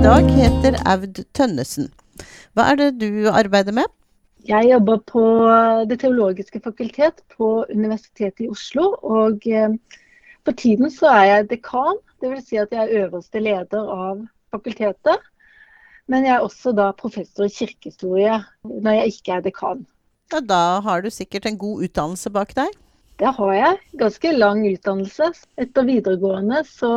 I 0.00 0.02
dag, 0.02 0.30
heter 0.32 0.76
Aud 0.88 1.18
Tønnesen. 1.36 1.90
Hva 2.56 2.70
er 2.70 2.78
det 2.78 2.86
du 3.02 3.26
arbeider 3.28 3.74
med? 3.76 3.84
Jeg 4.48 4.70
jobber 4.70 5.00
på 5.04 5.22
Det 5.90 5.98
teologiske 6.00 6.60
fakultet 6.64 7.18
på 7.34 7.66
Universitetet 7.68 8.46
i 8.46 8.48
Oslo. 8.48 8.94
Og 9.04 9.44
eh, 9.44 9.74
for 10.48 10.56
tiden 10.56 10.88
så 10.94 11.10
er 11.12 11.24
jeg 11.28 11.50
dekan, 11.50 12.00
dvs. 12.24 12.46
Si 12.48 12.56
at 12.56 12.72
jeg 12.72 12.80
er 12.80 13.02
øverste 13.02 13.42
leder 13.44 13.90
av 13.92 14.22
fakultetet. 14.54 15.26
Men 16.08 16.24
jeg 16.24 16.32
er 16.38 16.46
også 16.46 16.72
da 16.72 16.86
professor 16.96 17.44
i 17.44 17.52
kirkehistorie 17.52 18.38
når 18.64 18.96
jeg 19.02 19.12
ikke 19.12 19.34
er 19.36 19.44
dekan. 19.50 19.82
Ja, 20.32 20.40
da 20.40 20.62
har 20.86 21.04
du 21.04 21.10
sikkert 21.12 21.44
en 21.50 21.60
god 21.60 21.84
utdannelse 21.84 22.32
bak 22.32 22.54
deg? 22.56 22.72
Det 23.20 23.34
har 23.36 23.52
jeg. 23.52 23.76
Ganske 24.00 24.32
lang 24.32 24.64
utdannelse. 24.64 25.28
Etter 25.60 25.84
videregående 25.84 26.64
så, 26.64 26.94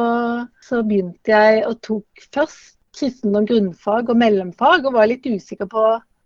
så 0.63 0.79
begynte 0.87 1.35
jeg 1.35 1.65
og 1.67 1.81
tok 1.83 2.29
først 2.31 2.79
kristendom 2.93 3.47
grunnfag 3.49 4.11
og 4.11 4.19
mellomfag, 4.19 4.85
og 4.85 4.97
var 4.97 5.09
litt 5.09 5.25
usikker 5.25 5.69
på 5.71 5.83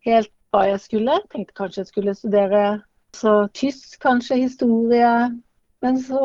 helt 0.08 0.32
hva 0.54 0.68
jeg 0.70 0.84
skulle. 0.84 1.18
Tenkte 1.32 1.58
kanskje 1.58 1.84
jeg 1.84 1.92
skulle 1.92 2.16
studere 2.18 2.64
tysk, 3.58 3.98
kanskje 4.04 4.44
historie. 4.44 5.12
Men 5.82 6.00
så, 6.02 6.22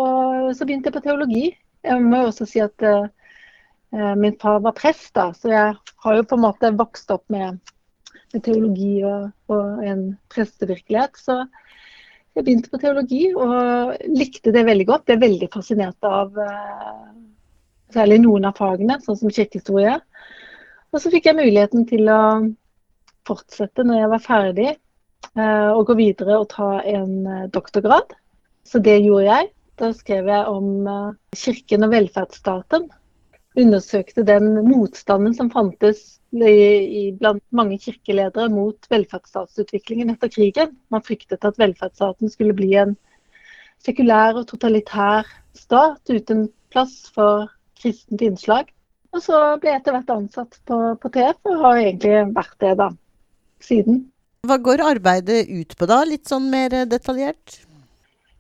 så 0.57 0.67
begynte 0.67 0.91
jeg 0.91 0.97
på 0.97 1.05
teologi. 1.05 1.45
Jeg 1.85 2.03
må 2.03 2.23
jo 2.23 2.31
også 2.31 2.47
si 2.49 2.63
at 2.63 2.87
uh, 2.87 4.15
min 4.19 4.37
far 4.41 4.63
var 4.65 4.77
prest, 4.77 5.11
da, 5.15 5.31
så 5.37 5.51
jeg 5.53 5.75
har 6.05 6.17
jo 6.17 6.27
på 6.29 6.39
en 6.39 6.45
måte 6.47 6.71
vokst 6.79 7.11
opp 7.13 7.25
med, 7.33 7.59
med 8.33 8.45
teologi 8.45 9.03
og, 9.05 9.33
og 9.53 9.83
en 9.85 10.07
prestevirkelighet. 10.33 11.19
Så 11.19 11.43
jeg 12.33 12.47
begynte 12.47 12.73
på 12.73 12.81
teologi 12.81 13.27
og 13.35 13.93
likte 14.09 14.55
det 14.55 14.65
veldig 14.69 14.89
godt. 14.89 15.07
Ble 15.11 15.19
veldig 15.27 15.51
fascinert 15.53 16.09
av 16.09 16.39
uh, 16.39 17.11
særlig 17.95 18.21
noen 18.23 18.49
av 18.49 18.57
fagene, 18.59 18.99
sånn 19.05 19.19
som 19.21 19.33
kirkehistorie. 19.33 19.99
Og 20.93 21.01
så 21.01 21.13
fikk 21.13 21.29
jeg 21.29 21.39
muligheten 21.39 21.87
til 21.89 22.09
å 22.13 22.23
fortsette 23.29 23.85
når 23.87 24.01
jeg 24.01 24.13
var 24.13 24.25
ferdig, 24.25 24.71
uh, 25.39 25.71
og 25.73 25.87
gå 25.91 25.99
videre 26.01 26.41
og 26.41 26.51
ta 26.53 26.75
en 26.89 27.15
uh, 27.27 27.45
doktorgrad. 27.53 28.17
Så 28.69 28.83
det 28.83 28.99
gjorde 29.01 29.29
jeg. 29.29 29.53
Da 29.81 29.89
skrev 29.97 30.29
jeg 30.29 30.51
om 30.53 30.85
kirken 31.35 31.87
og 31.87 31.95
velferdsstaten. 31.95 32.91
Undersøkte 33.59 34.23
den 34.25 34.53
motstanden 34.69 35.35
som 35.35 35.49
fantes 35.51 36.21
i, 36.33 37.13
blant 37.19 37.43
mange 37.53 37.79
kirkeledere 37.81 38.49
mot 38.53 38.87
velferdsstatsutviklingen 38.93 40.13
etter 40.15 40.31
krigen. 40.33 40.77
Man 40.89 41.05
fryktet 41.05 41.45
at 41.45 41.59
velferdsstaten 41.61 42.31
skulle 42.33 42.57
bli 42.57 42.71
en 42.81 42.95
sekulær 43.83 44.39
og 44.41 44.47
totalitær 44.49 45.29
stat 45.57 46.09
uten 46.09 46.47
plass 46.73 47.11
for 47.13 47.51
kristent 47.83 48.23
innslag. 48.25 48.71
Og 49.13 49.21
så 49.21 49.39
ble 49.61 49.75
jeg 49.75 49.83
etter 49.83 49.97
hvert 49.97 50.15
ansatt 50.15 50.57
på, 50.69 50.79
på 51.03 51.11
TF, 51.13 51.43
og 51.51 51.67
har 51.67 51.83
egentlig 51.83 52.15
vært 52.33 52.57
det 52.65 52.73
da, 52.81 52.89
siden. 53.61 54.07
Hva 54.49 54.57
går 54.59 54.83
arbeidet 54.83 55.45
ut 55.53 55.77
på 55.79 55.87
da, 55.87 56.01
litt 56.09 56.31
sånn 56.31 56.49
mer 56.51 56.73
detaljert? 56.91 57.61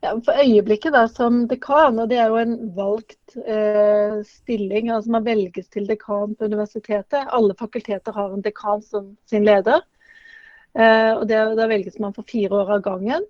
Ja, 0.02 0.16
for 0.26 0.34
øyeblikket 0.34 0.96
da, 0.96 1.04
som 1.06 1.44
dekan, 1.46 2.00
og 2.02 2.08
det 2.10 2.16
er 2.18 2.32
jo 2.32 2.40
en 2.40 2.56
valgt 2.74 3.36
eh, 3.38 4.16
stilling, 4.26 4.90
altså 4.90 5.12
man 5.14 5.28
velges 5.28 5.68
til 5.70 5.86
dekan 5.86 6.32
på 6.34 6.48
universitetet. 6.50 7.28
Alle 7.30 7.54
fakulteter 7.54 8.16
har 8.16 8.32
en 8.34 8.42
dekan 8.42 8.82
som 8.82 9.12
sin 9.30 9.46
leder. 9.46 9.84
Eh, 10.74 11.12
og 11.12 11.28
det, 11.30 11.38
Da 11.60 11.68
velges 11.70 12.00
man 12.02 12.16
for 12.16 12.26
fire 12.26 12.64
år 12.64 12.74
av 12.80 12.82
gangen, 12.82 13.28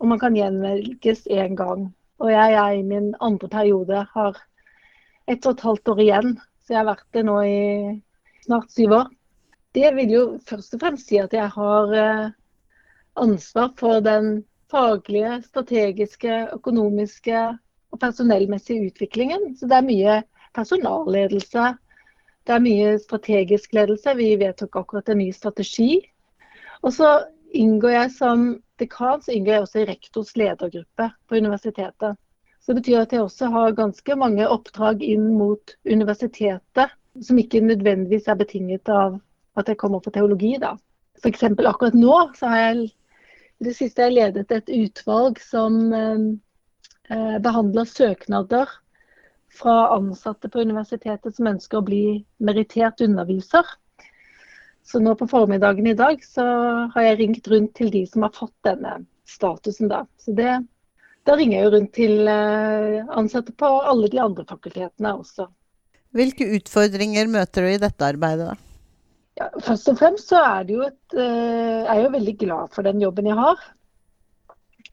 og 0.00 0.08
man 0.14 0.22
kan 0.22 0.38
gjenvelges 0.38 1.26
én 1.28 1.58
gang. 1.60 1.90
Og 2.24 2.32
jeg 2.32 2.56
er 2.56 2.72
i 2.72 2.82
min 2.86 3.12
andre 3.20 3.48
periode, 3.52 4.06
har 4.14 4.40
ett 5.30 5.46
og 5.46 5.56
et 5.56 5.66
halvt 5.66 5.92
år 5.94 6.00
igjen, 6.04 6.32
så 6.64 6.74
jeg 6.74 6.80
har 6.80 6.88
vært 6.90 7.06
det 7.16 7.24
nå 7.26 7.36
i 7.48 7.60
snart 8.44 8.72
syv 8.72 8.96
år. 9.00 9.12
Det 9.74 9.90
vil 9.96 10.12
jo 10.12 10.24
først 10.46 10.76
og 10.76 10.82
fremst 10.84 11.10
si 11.10 11.18
at 11.18 11.32
jeg 11.34 11.50
har 11.56 11.94
eh, 11.98 12.34
ansvar 13.20 13.72
for 13.78 14.04
den 14.04 14.44
faglige, 14.70 15.40
strategiske, 15.48 16.36
økonomiske 16.54 17.40
og 17.94 18.00
personellmessige 18.00 18.90
utviklingen. 18.90 19.54
Så 19.58 19.68
det 19.70 19.78
er 19.78 19.88
mye 19.88 20.16
personalledelse. 20.54 21.74
Det 22.44 22.54
er 22.54 22.64
mye 22.64 22.98
strategisk 23.02 23.74
ledelse. 23.74 24.16
Vi 24.18 24.34
vedtok 24.40 24.76
akkurat 24.82 25.08
en 25.08 25.22
ny 25.22 25.30
strategi. 25.32 26.02
Og 26.82 26.92
så 26.92 27.16
inngår 27.54 27.96
jeg 27.96 28.14
som 28.18 28.46
dekan 28.82 29.22
så 29.22 29.32
inngår 29.32 29.54
jeg 29.54 29.66
også 29.66 29.82
i 29.82 29.88
rektors 29.88 30.34
ledergruppe 30.36 31.10
på 31.28 31.38
universitetet. 31.38 32.18
Så 32.64 32.72
det 32.72 32.80
betyr 32.80 33.02
at 33.02 33.12
jeg 33.12 33.20
også 33.20 33.50
har 33.52 33.76
ganske 33.76 34.16
mange 34.16 34.48
oppdrag 34.48 35.02
inn 35.04 35.34
mot 35.36 35.74
universitetet, 35.84 36.94
som 37.20 37.38
ikke 37.38 37.60
nødvendigvis 37.60 38.30
er 38.32 38.38
betinget 38.40 38.88
av 38.88 39.18
at 39.60 39.68
jeg 39.68 39.78
kommer 39.78 40.00
på 40.00 40.10
teologi. 40.14 40.56
da. 40.58 40.72
F.eks. 41.20 41.44
akkurat 41.44 41.94
nå 41.94 42.16
så 42.38 42.48
har 42.48 42.62
jeg 42.62 42.86
i 43.60 43.68
det 43.68 43.76
siste 43.76 44.02
jeg 44.02 44.16
ledet 44.16 44.50
et 44.52 44.72
utvalg 44.72 45.38
som 45.44 45.76
eh, 45.94 47.36
behandler 47.44 47.86
søknader 47.86 48.72
fra 49.54 49.76
ansatte 49.94 50.48
på 50.50 50.64
universitetet 50.64 51.36
som 51.36 51.52
ønsker 51.52 51.78
å 51.78 51.86
bli 51.86 52.04
merittert 52.42 53.04
underviser. 53.04 53.68
Så 54.84 55.00
nå 55.00 55.14
på 55.16 55.28
formiddagen 55.30 55.86
i 55.86 55.96
dag 55.96 56.24
så 56.26 56.44
har 56.92 57.06
jeg 57.06 57.20
ringt 57.20 57.48
rundt 57.48 57.76
til 57.78 57.92
de 57.92 58.02
som 58.10 58.26
har 58.26 58.34
fått 58.34 58.56
denne 58.66 58.98
statusen. 59.28 59.88
Da, 59.92 60.02
så 60.20 60.34
det, 60.36 60.56
da 61.24 61.36
ringer 61.38 61.58
jeg 61.58 61.66
jo 61.66 61.72
rundt 61.74 61.92
til 61.96 62.30
eh, 62.30 62.98
ansatte 63.16 63.54
på 63.56 63.68
alle 63.80 64.10
de 64.12 64.20
andre 64.20 64.44
fakultetene 64.48 65.14
også. 65.16 65.48
Hvilke 66.14 66.46
utfordringer 66.58 67.30
møter 67.32 67.64
du 67.64 67.72
i 67.72 67.80
dette 67.82 68.06
arbeidet? 68.06 68.52
da? 68.52 68.58
Ja, 69.40 69.48
først 69.66 69.88
og 69.90 69.96
fremst 69.98 70.30
så 70.30 70.42
er 70.46 70.66
det 70.66 70.76
jo 70.76 70.84
et 70.86 71.16
Jeg 71.16 71.88
er 71.90 72.02
jo 72.04 72.10
veldig 72.12 72.34
glad 72.38 72.74
for 72.76 72.86
den 72.86 73.00
jobben 73.02 73.26
jeg 73.26 73.34
har. 73.34 73.64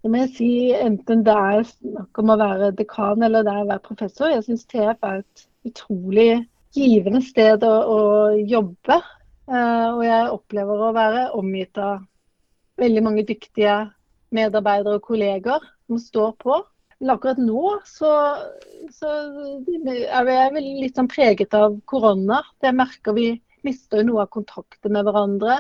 Det 0.02 0.10
må 0.10 0.24
jeg 0.24 0.32
si, 0.34 0.52
Enten 0.74 1.22
det 1.28 1.34
er 1.36 1.68
snakk 1.68 2.22
om 2.24 2.34
å 2.34 2.40
være 2.42 2.72
dekan 2.78 3.22
eller 3.22 3.46
det 3.46 3.54
er 3.54 3.66
å 3.66 3.70
være 3.70 3.86
professor. 3.86 4.32
Jeg 4.34 4.48
syns 4.48 4.66
TF 4.72 5.06
er 5.06 5.22
et 5.22 5.44
utrolig 5.70 6.32
givende 6.74 7.22
sted 7.22 7.62
å, 7.68 7.74
å 7.86 8.00
jobbe. 8.40 8.98
Uh, 9.52 9.88
og 9.98 10.02
jeg 10.06 10.32
opplever 10.32 10.82
å 10.88 10.94
være 10.96 11.28
omgitt 11.38 11.78
av 11.82 12.02
veldig 12.82 13.04
mange 13.06 13.26
dyktige 13.28 13.76
medarbeidere 14.34 14.98
og 14.98 15.06
kolleger 15.06 15.66
som 15.92 16.00
står 16.00 16.32
på. 16.40 16.62
Men 17.02 17.16
akkurat 17.16 17.40
nå 17.42 17.80
så, 17.90 18.12
så 18.94 19.12
er 19.84 20.54
vi 20.54 20.62
litt 20.64 21.00
sånn 21.00 21.10
preget 21.12 21.56
av 21.58 21.80
korona. 21.90 22.40
Det 22.62 22.72
merker 22.78 23.18
vi 23.18 23.32
mister 23.66 24.06
noe 24.06 24.24
av 24.24 24.32
kontakten 24.34 24.96
med 24.96 25.08
hverandre. 25.10 25.58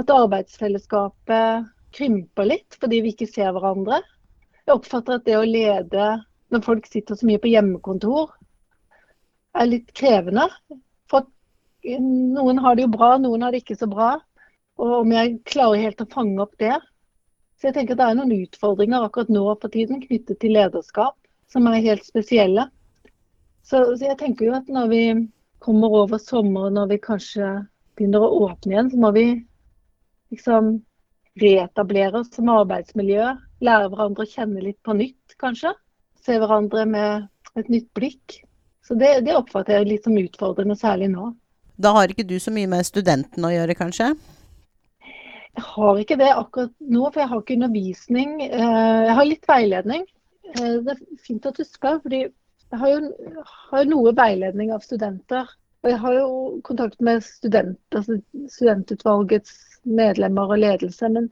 At 0.00 0.12
arbeidsfellesskapet 0.12 1.70
krymper 1.96 2.48
litt 2.48 2.76
fordi 2.80 3.00
vi 3.04 3.14
ikke 3.14 3.30
ser 3.30 3.54
hverandre. 3.54 4.02
Jeg 4.66 4.76
oppfatter 4.76 5.18
at 5.18 5.26
det 5.26 5.38
å 5.38 5.46
lede 5.46 6.10
når 6.52 6.64
folk 6.66 6.86
sitter 6.90 7.16
så 7.16 7.26
mye 7.28 7.40
på 7.40 7.50
hjemmekontor, 7.52 8.34
er 9.56 9.68
litt 9.68 9.92
krevende. 9.96 10.48
For 11.10 11.24
noen 12.02 12.60
har 12.62 12.76
det 12.76 12.84
jo 12.86 12.92
bra, 12.92 13.14
noen 13.20 13.46
har 13.46 13.54
det 13.54 13.62
ikke 13.62 13.78
så 13.80 13.88
bra. 13.88 14.14
Og 14.82 14.98
om 15.02 15.14
jeg 15.14 15.38
klarer 15.48 15.86
helt 15.86 16.02
å 16.04 16.10
fange 16.12 16.42
opp 16.44 16.58
det. 16.60 16.76
Så 17.62 17.68
jeg 17.68 17.76
tenker 17.76 17.94
at 17.94 18.00
det 18.00 18.06
er 18.10 18.16
noen 18.18 18.32
utfordringer 18.42 19.04
akkurat 19.06 19.28
nå 19.30 19.44
på 19.62 19.68
tiden 19.70 20.00
knyttet 20.02 20.40
til 20.42 20.56
lederskap 20.56 21.14
som 21.52 21.68
er 21.70 21.84
helt 21.84 22.02
spesielle. 22.02 22.64
Så, 23.62 23.84
så 23.94 24.08
jeg 24.08 24.18
tenker 24.18 24.48
jo 24.48 24.56
at 24.56 24.66
når 24.66 24.88
vi 24.90 25.02
kommer 25.62 25.94
over 26.00 26.18
sommeren 26.18 26.80
og 26.82 26.90
vi 26.90 26.98
kanskje 26.98 27.52
begynner 27.94 28.24
å 28.26 28.48
åpne 28.48 28.74
igjen, 28.74 28.90
så 28.90 28.98
må 28.98 29.12
vi 29.14 29.26
liksom 30.34 30.72
reetablere 31.38 32.24
oss 32.24 32.32
som 32.34 32.50
arbeidsmiljø. 32.50 33.30
Lære 33.62 33.92
hverandre 33.92 34.26
å 34.26 34.32
kjenne 34.32 34.64
litt 34.64 34.80
på 34.82 34.98
nytt, 34.98 35.36
kanskje. 35.38 35.70
Se 36.18 36.42
hverandre 36.42 36.82
med 36.90 37.28
et 37.54 37.70
nytt 37.70 37.92
blikk. 37.94 38.40
Så 38.82 38.98
det, 38.98 39.20
det 39.28 39.38
oppfatter 39.38 39.78
jeg 39.78 39.92
litt 39.92 40.10
som 40.10 40.18
utfordrende, 40.18 40.74
særlig 40.74 41.12
nå. 41.14 41.30
Da 41.78 41.94
har 41.94 42.10
ikke 42.10 42.26
du 42.26 42.40
så 42.42 42.50
mye 42.50 42.66
med 42.74 42.90
studentene 42.90 43.48
å 43.48 43.54
gjøre, 43.54 43.78
kanskje? 43.78 44.10
Jeg 45.52 45.64
har 45.68 45.98
ikke 46.00 46.16
det 46.16 46.30
akkurat 46.32 46.72
nå, 46.80 47.02
for 47.10 47.20
jeg 47.20 47.28
har 47.28 47.40
ikke 47.42 47.56
undervisning. 47.58 48.30
Eh, 48.46 49.00
jeg 49.08 49.16
har 49.18 49.28
litt 49.28 49.48
veiledning. 49.48 50.06
Eh, 50.54 50.78
det 50.84 50.94
er 50.94 51.02
fint 51.20 51.48
at 51.48 51.58
du 51.58 51.64
spør, 51.68 51.98
fordi 52.04 52.22
jeg 52.22 52.80
har 52.80 52.94
jo, 52.94 53.42
har 53.72 53.90
noe 53.90 54.14
veiledning 54.16 54.72
av 54.72 54.84
studenter. 54.86 55.50
Og 55.82 55.90
jeg 55.90 55.98
har 55.98 56.16
jo 56.16 56.32
kontakt 56.64 57.00
med 57.04 57.24
studenter, 57.26 58.00
altså 58.00 58.16
studentutvalgets 58.54 59.52
medlemmer 59.84 60.54
og 60.54 60.62
ledelse. 60.62 61.10
Men 61.12 61.28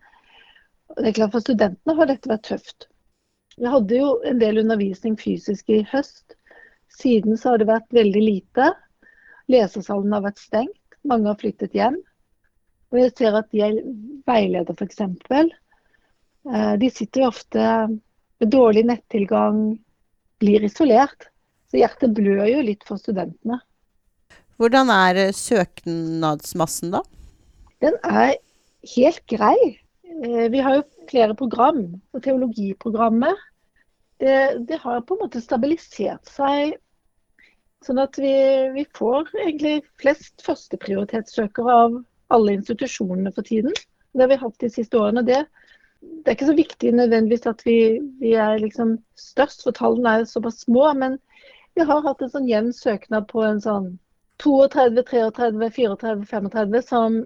det 0.98 1.12
er 1.12 1.16
klart 1.20 1.36
for 1.36 1.46
studentene 1.46 1.96
har 1.96 2.10
dette 2.10 2.32
vært 2.32 2.48
tøft. 2.50 2.88
Jeg 3.56 3.72
hadde 3.72 4.02
jo 4.02 4.12
en 4.26 4.40
del 4.42 4.60
undervisning 4.64 5.16
fysisk 5.20 5.70
i 5.72 5.80
høst. 5.92 6.36
Siden 7.00 7.38
så 7.38 7.54
har 7.54 7.62
det 7.62 7.70
vært 7.70 7.88
veldig 7.94 8.22
lite. 8.24 8.72
Lesesalen 9.52 10.12
har 10.12 10.26
vært 10.26 10.42
stengt. 10.42 10.76
Mange 11.08 11.30
har 11.30 11.38
flyttet 11.40 11.76
hjem. 11.76 11.96
Og 12.90 12.98
jeg 12.98 13.12
ser 13.18 13.36
at 13.38 13.50
de 13.54 13.62
er 13.64 13.80
veileder 14.26 14.74
f.eks. 14.74 15.02
Eh, 16.50 16.74
de 16.80 16.90
sitter 16.90 17.24
jo 17.24 17.30
ofte 17.30 17.66
med 18.40 18.52
dårlig 18.52 18.86
nettilgang, 18.88 19.78
blir 20.42 20.64
isolert. 20.66 21.28
Så 21.70 21.78
hjertet 21.78 22.16
blør 22.16 22.46
jo 22.50 22.62
litt 22.66 22.82
for 22.86 22.98
studentene. 22.98 23.60
Hvordan 24.60 24.90
er 24.92 25.26
eh, 25.28 25.36
søknadsmassen, 25.36 26.96
da? 26.96 27.04
Den 27.80 27.96
er 28.04 28.34
helt 28.96 29.22
grei. 29.30 29.56
Eh, 30.20 30.46
vi 30.52 30.64
har 30.64 30.80
jo 30.80 30.88
flere 31.10 31.36
program. 31.38 31.84
Og 32.12 32.24
teologiprogrammet 32.26 33.46
det, 34.20 34.66
det, 34.68 34.80
har 34.82 35.00
på 35.06 35.16
en 35.16 35.24
måte 35.24 35.40
stabilisert 35.40 36.28
seg. 36.28 36.74
Sånn 37.86 38.02
at 38.02 38.18
vi, 38.20 38.34
vi 38.74 38.84
får 38.98 39.30
egentlig 39.40 39.78
flest 40.00 40.42
førsteprioritetssøkere 40.44 41.76
av 41.86 42.00
alle 42.34 42.54
institusjonene 42.58 43.32
for 43.34 43.46
tiden. 43.46 43.74
Det 44.12 44.24
har 44.24 44.30
vi 44.32 44.40
hatt 44.42 44.62
de 44.62 44.70
siste 44.72 44.98
årene. 44.98 45.22
Det, 45.26 45.40
det 46.00 46.30
er 46.30 46.36
ikke 46.38 46.50
så 46.50 46.58
viktig 46.58 46.92
nødvendigvis 46.96 47.48
at 47.50 47.64
vi, 47.66 47.78
vi 48.20 48.34
er 48.34 48.60
liksom 48.62 48.98
størst, 49.18 49.64
for 49.66 49.76
tallene 49.76 50.20
er 50.20 50.30
såpass 50.30 50.62
små. 50.64 50.88
Men 50.98 51.18
vi 51.78 51.86
har 51.86 52.06
hatt 52.06 52.22
en 52.22 52.32
sånn 52.32 52.48
jevn 52.50 52.72
søknad 52.76 53.28
på 53.30 53.44
en 53.46 53.60
sånn 53.62 53.92
32, 54.42 55.02
33, 55.10 55.60
34, 55.68 56.26
35 56.30 56.80
som 56.88 57.20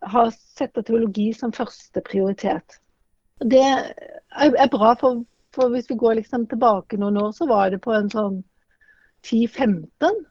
har 0.00 0.30
sett 0.30 0.78
teologi 0.86 1.32
som 1.34 1.52
første 1.52 2.00
prioritet. 2.06 2.78
Det 3.40 3.64
er 3.64 4.70
bra, 4.72 4.94
for, 5.00 5.24
for 5.54 5.72
hvis 5.72 5.90
vi 5.90 5.98
går 6.00 6.20
liksom 6.20 6.46
tilbake 6.48 6.98
noen 7.00 7.18
år, 7.20 7.32
så 7.36 7.48
var 7.50 7.72
det 7.72 7.82
på 7.84 7.92
en 7.96 8.10
sånn 8.12 8.40
10-15. 9.26 10.22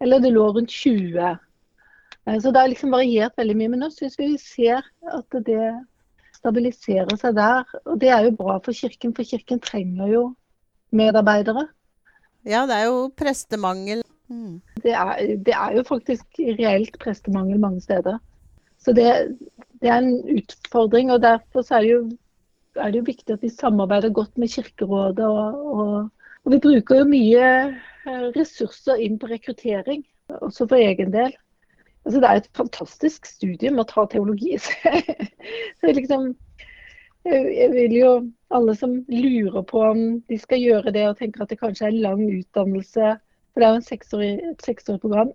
Eller 0.00 0.22
det 0.22 0.32
lå 0.34 0.46
rundt 0.54 0.72
20. 0.72 1.36
Eh, 2.26 2.38
så 2.40 2.52
det 2.52 2.60
har 2.60 2.72
liksom 2.72 2.94
variert 2.94 3.38
veldig 3.40 3.56
mye. 3.56 3.72
Men 3.74 3.84
nå 3.86 3.90
syns 3.94 4.18
vi 4.20 4.34
ser 4.42 4.84
at 5.12 5.40
det 5.48 5.72
stabiliserer 6.40 7.16
seg 7.20 7.36
der. 7.38 7.66
Og 7.86 7.98
det 8.00 8.12
er 8.14 8.28
jo 8.28 8.36
bra 8.38 8.60
for 8.64 8.76
Kirken, 8.76 9.14
for 9.16 9.28
Kirken 9.28 9.60
trenger 9.62 10.12
jo 10.12 10.24
medarbeidere. 10.90 11.68
Ja, 12.48 12.64
det 12.66 12.78
er 12.78 12.88
jo 12.88 13.10
prestemangel 13.16 14.00
Mm. 14.30 14.60
Det, 14.82 14.92
er, 14.92 15.16
det, 15.46 15.54
er, 15.54 15.72
jo 15.76 15.82
faktisk 15.82 16.38
reelt 16.38 16.98
prestemangel 17.02 17.58
mange 17.58 17.80
steder. 17.82 18.18
Så 18.78 18.92
det, 18.94 19.36
det 19.82 19.90
er 19.90 19.98
en 19.98 20.38
utfordring. 20.38 21.10
og 21.10 21.22
Derfor 21.22 21.66
er 21.74 21.80
det, 21.80 21.90
jo, 21.90 22.10
er 22.76 22.90
det, 22.90 22.98
jo, 22.98 23.04
viktig 23.04 23.34
at 23.34 23.42
vi 23.42 23.48
samarbeider 23.48 24.12
godt 24.14 24.38
med 24.38 24.48
Kirkerådet. 24.48 25.26
Og, 25.26 25.66
og, 25.74 26.08
og, 26.44 26.52
vi 26.52 26.62
bruker 26.62 27.02
jo 27.02 27.10
mye 27.10 27.50
eh, 28.06 28.26
ressurser 28.36 29.02
inn 29.02 29.18
på 29.18 29.32
rekruttering, 29.32 30.06
også 30.40 30.68
for 30.70 30.78
egen 30.78 31.12
del. 31.12 31.34
Altså, 32.04 32.20
det 32.20 32.28
er 32.28 32.40
et 32.40 32.52
fantastisk 32.56 33.26
studium 33.28 33.80
å 33.80 33.86
ta 33.88 34.06
teologi. 34.08 34.54
Så 35.80 35.92
liksom, 35.92 36.30
jeg 37.28 37.72
vil 37.74 37.96
jo 37.98 38.12
Alle 38.50 38.72
som 38.74 38.96
lurer 39.06 39.62
på 39.62 39.82
om 39.92 39.98
de 40.26 40.36
skal 40.40 40.58
gjøre 40.58 40.90
det 40.90 41.04
og 41.06 41.20
tenker 41.20 41.44
at 41.44 41.52
det 41.52 41.60
kanskje 41.60 41.86
er 41.86 42.00
lang 42.02 42.24
utdannelse 42.26 43.12
for 43.52 43.62
det 43.62 43.66
er 43.66 43.74
jo 43.74 44.44
et 44.50 44.64
seksårig 44.64 45.00
program. 45.00 45.32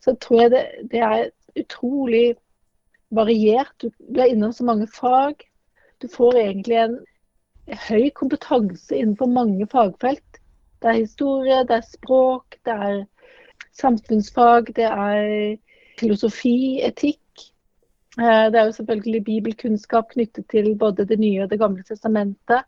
Så 0.00 0.14
tror 0.20 0.40
jeg 0.42 0.50
det, 0.50 0.64
det, 0.90 1.00
er 1.00 1.30
utrolig 1.60 2.34
variert. 3.10 3.72
Du, 3.82 3.90
blir 4.12 4.32
innom 4.32 4.52
så 4.52 4.64
mange 4.64 4.86
fag. 4.86 5.34
Du 6.02 6.08
får 6.08 6.36
egentlig 6.36 6.76
en 6.76 6.98
høy 7.88 8.10
kompetanse 8.10 8.96
innenfor 8.96 9.26
mange 9.26 9.66
fagfelt. 9.66 10.40
Det 10.82 10.90
er 10.90 11.02
historie, 11.04 11.62
det 11.68 11.76
er 11.78 11.86
språk, 11.86 12.56
det 12.66 12.72
er 12.72 13.04
samfunnsfag, 13.78 14.72
det 14.76 14.88
er 14.88 15.56
filosofi, 16.02 16.82
etikk. 16.84 17.46
Eh, 18.18 18.46
det 18.52 18.60
er 18.60 18.68
jo 18.68 18.76
selvfølgelig 18.76 19.24
bibelkunnskap 19.28 20.12
knyttet 20.12 20.48
til 20.52 20.74
både 20.78 21.06
Det 21.08 21.18
nye 21.20 21.44
og 21.44 21.50
Det 21.50 21.60
gamle 21.62 21.82
testamentet. 21.88 22.66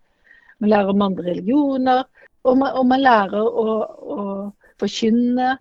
Man 0.63 0.71
lærer 0.71 0.95
om 0.95 1.03
andre 1.03 1.31
religioner. 1.31 2.05
Og 2.45 2.59
man, 2.59 2.73
og 2.79 2.87
man 2.87 3.03
lærer 3.05 3.45
å, 3.45 3.79
å 4.17 4.19
forkynne. 4.81 5.57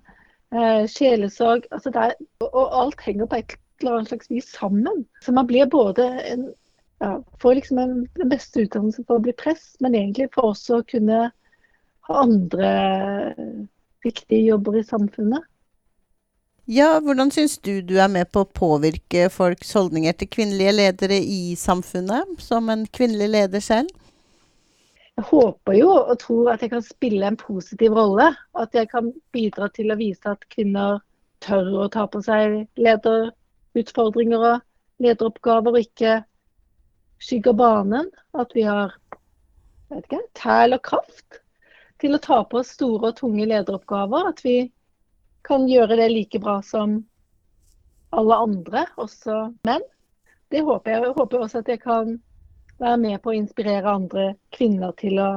Eh, 0.53 0.85
sjelesorg. 0.87 1.65
Altså 1.71 1.91
er, 1.97 2.15
og 2.45 2.75
alt 2.83 3.01
henger 3.01 3.29
på 3.29 3.41
et 3.41 3.55
eller 3.81 3.97
annet 3.97 4.11
slags 4.11 4.29
vis 4.29 4.51
sammen. 4.53 5.05
Så 5.21 5.33
man 5.33 5.47
blir 5.49 5.65
både 5.65 6.05
en 6.29 6.51
ja, 7.03 7.17
får 7.41 7.55
liksom 7.55 7.79
en, 7.81 7.95
den 8.15 8.29
beste 8.31 8.63
utdannelsen 8.63 9.05
for 9.07 9.19
å 9.19 9.23
bli 9.23 9.33
prest, 9.35 9.75
men 9.83 9.95
egentlig 9.97 10.29
for 10.31 10.53
også 10.53 10.79
å 10.79 10.85
kunne 10.87 11.25
ha 12.07 12.21
andre 12.21 12.69
viktige 14.05 14.45
jobber 14.45 14.77
i 14.79 14.85
samfunnet. 14.87 15.43
Ja, 16.65 16.99
Hvordan 17.03 17.31
syns 17.31 17.57
du 17.59 17.81
du 17.81 17.97
er 17.99 18.07
med 18.07 18.31
på 18.31 18.45
å 18.45 18.47
påvirke 18.47 19.27
folks 19.29 19.73
holdninger 19.75 20.15
til 20.15 20.29
kvinnelige 20.31 20.71
ledere 20.71 21.17
i 21.19 21.57
samfunnet, 21.59 22.39
som 22.39 22.69
en 22.71 22.85
kvinnelig 22.87 23.29
leder 23.33 23.63
selv? 23.63 23.91
jeg 25.17 25.25
håper 25.29 25.75
jo 25.77 25.89
og 25.93 26.15
tror 26.19 26.53
at 26.53 26.63
jeg 26.63 26.71
kan 26.71 26.85
spille 26.85 27.27
en 27.27 27.37
positiv 27.37 27.93
rolle. 27.93 28.31
At 28.57 28.73
jeg 28.73 28.89
kan 28.89 29.11
bidra 29.35 29.69
til 29.75 29.93
å 29.93 29.97
vise 29.99 30.25
at 30.29 30.45
kvinner 30.49 31.01
tør 31.45 31.69
å 31.83 31.89
ta 31.93 32.07
på 32.09 32.21
seg 32.25 32.63
lederutfordringer 32.81 34.45
og 34.53 35.03
lederoppgaver, 35.03 35.75
og 35.75 35.85
ikke 35.85 36.23
skygger 37.21 37.53
banen. 37.59 38.09
At 38.33 38.55
vi 38.57 38.65
har 38.65 38.95
tæl 40.33 40.73
og 40.73 40.81
kraft 40.81 41.41
til 42.01 42.17
å 42.17 42.23
ta 42.23 42.41
på 42.49 42.63
oss 42.63 42.73
store 42.73 43.11
og 43.11 43.19
tunge 43.21 43.45
lederoppgaver. 43.51 44.31
At 44.33 44.41
vi 44.45 44.71
kan 45.43 45.67
gjøre 45.67 45.97
det 45.99 46.09
like 46.11 46.39
bra 46.39 46.59
som 46.65 47.01
alle 48.13 48.37
andre, 48.45 48.85
også 49.01 49.49
menn. 49.67 49.83
Det 50.53 50.61
håper 50.61 50.93
jeg. 50.93 51.03
Jeg 51.07 51.17
håper 51.17 51.43
også 51.45 51.63
at 51.63 51.71
jeg 51.71 51.81
kan 51.81 52.17
være 52.81 52.97
med 53.01 53.21
på 53.23 53.31
å 53.31 53.37
inspirere 53.37 53.95
andre 53.95 54.25
kvinner 54.53 54.93
til 54.99 55.19
å 55.21 55.29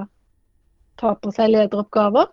ta 1.00 1.14
på 1.16 1.33
seg 1.35 1.54
lederoppgaver. 1.54 2.28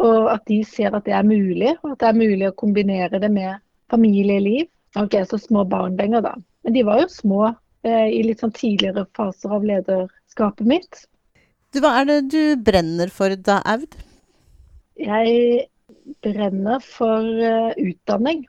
Og 0.00 0.28
at 0.32 0.44
de 0.48 0.60
ser 0.64 0.94
at 0.96 1.04
det 1.08 1.14
er 1.16 1.26
mulig, 1.26 1.74
og 1.82 1.94
at 1.94 2.02
det 2.02 2.10
er 2.10 2.20
mulig 2.20 2.46
å 2.48 2.56
kombinere 2.56 3.20
det 3.20 3.32
med 3.34 3.58
familieliv. 3.92 4.70
Ikke 4.98 5.24
så 5.28 5.38
små 5.38 5.64
barn 5.68 5.98
lenger, 5.98 6.24
da. 6.24 6.34
Men 6.64 6.76
de 6.76 6.84
var 6.86 7.02
jo 7.02 7.10
små 7.12 7.42
eh, 7.50 8.08
i 8.10 8.22
litt 8.26 8.42
sånn 8.42 8.54
tidligere 8.54 9.06
faser 9.16 9.52
av 9.54 9.66
lederskapet 9.66 10.66
mitt. 10.66 11.02
Du, 11.70 11.78
hva 11.82 12.00
er 12.00 12.08
det 12.08 12.20
du 12.32 12.42
brenner 12.58 13.12
for 13.14 13.34
da, 13.36 13.60
Aud? 13.70 13.94
Jeg 15.00 15.68
brenner 16.24 16.82
for 16.84 17.24
uh, 17.24 17.72
utdanning. 17.78 18.46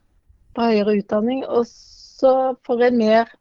For 0.56 0.72
høyere 0.72 0.98
utdanning. 1.02 1.46
Og 1.48 1.68
så 1.70 2.56
for 2.66 2.84
en 2.86 3.00
mer 3.00 3.32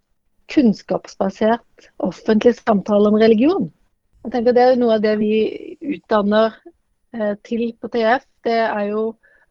kunnskapsbasert 0.50 1.90
offentlig 2.02 2.54
samtale 2.58 3.08
om 3.08 3.18
religion. 3.20 3.70
Jeg 4.24 4.32
tenker 4.32 4.52
Det 4.52 4.62
er 4.62 4.72
jo 4.74 4.80
noe 4.82 4.96
av 4.98 5.04
det 5.04 5.16
vi 5.20 5.34
utdanner 5.80 6.56
eh, 7.14 7.34
til 7.46 7.70
på 7.80 7.88
TF. 7.88 8.26
Det 8.44 8.58
er 8.66 8.88
jo 8.90 9.04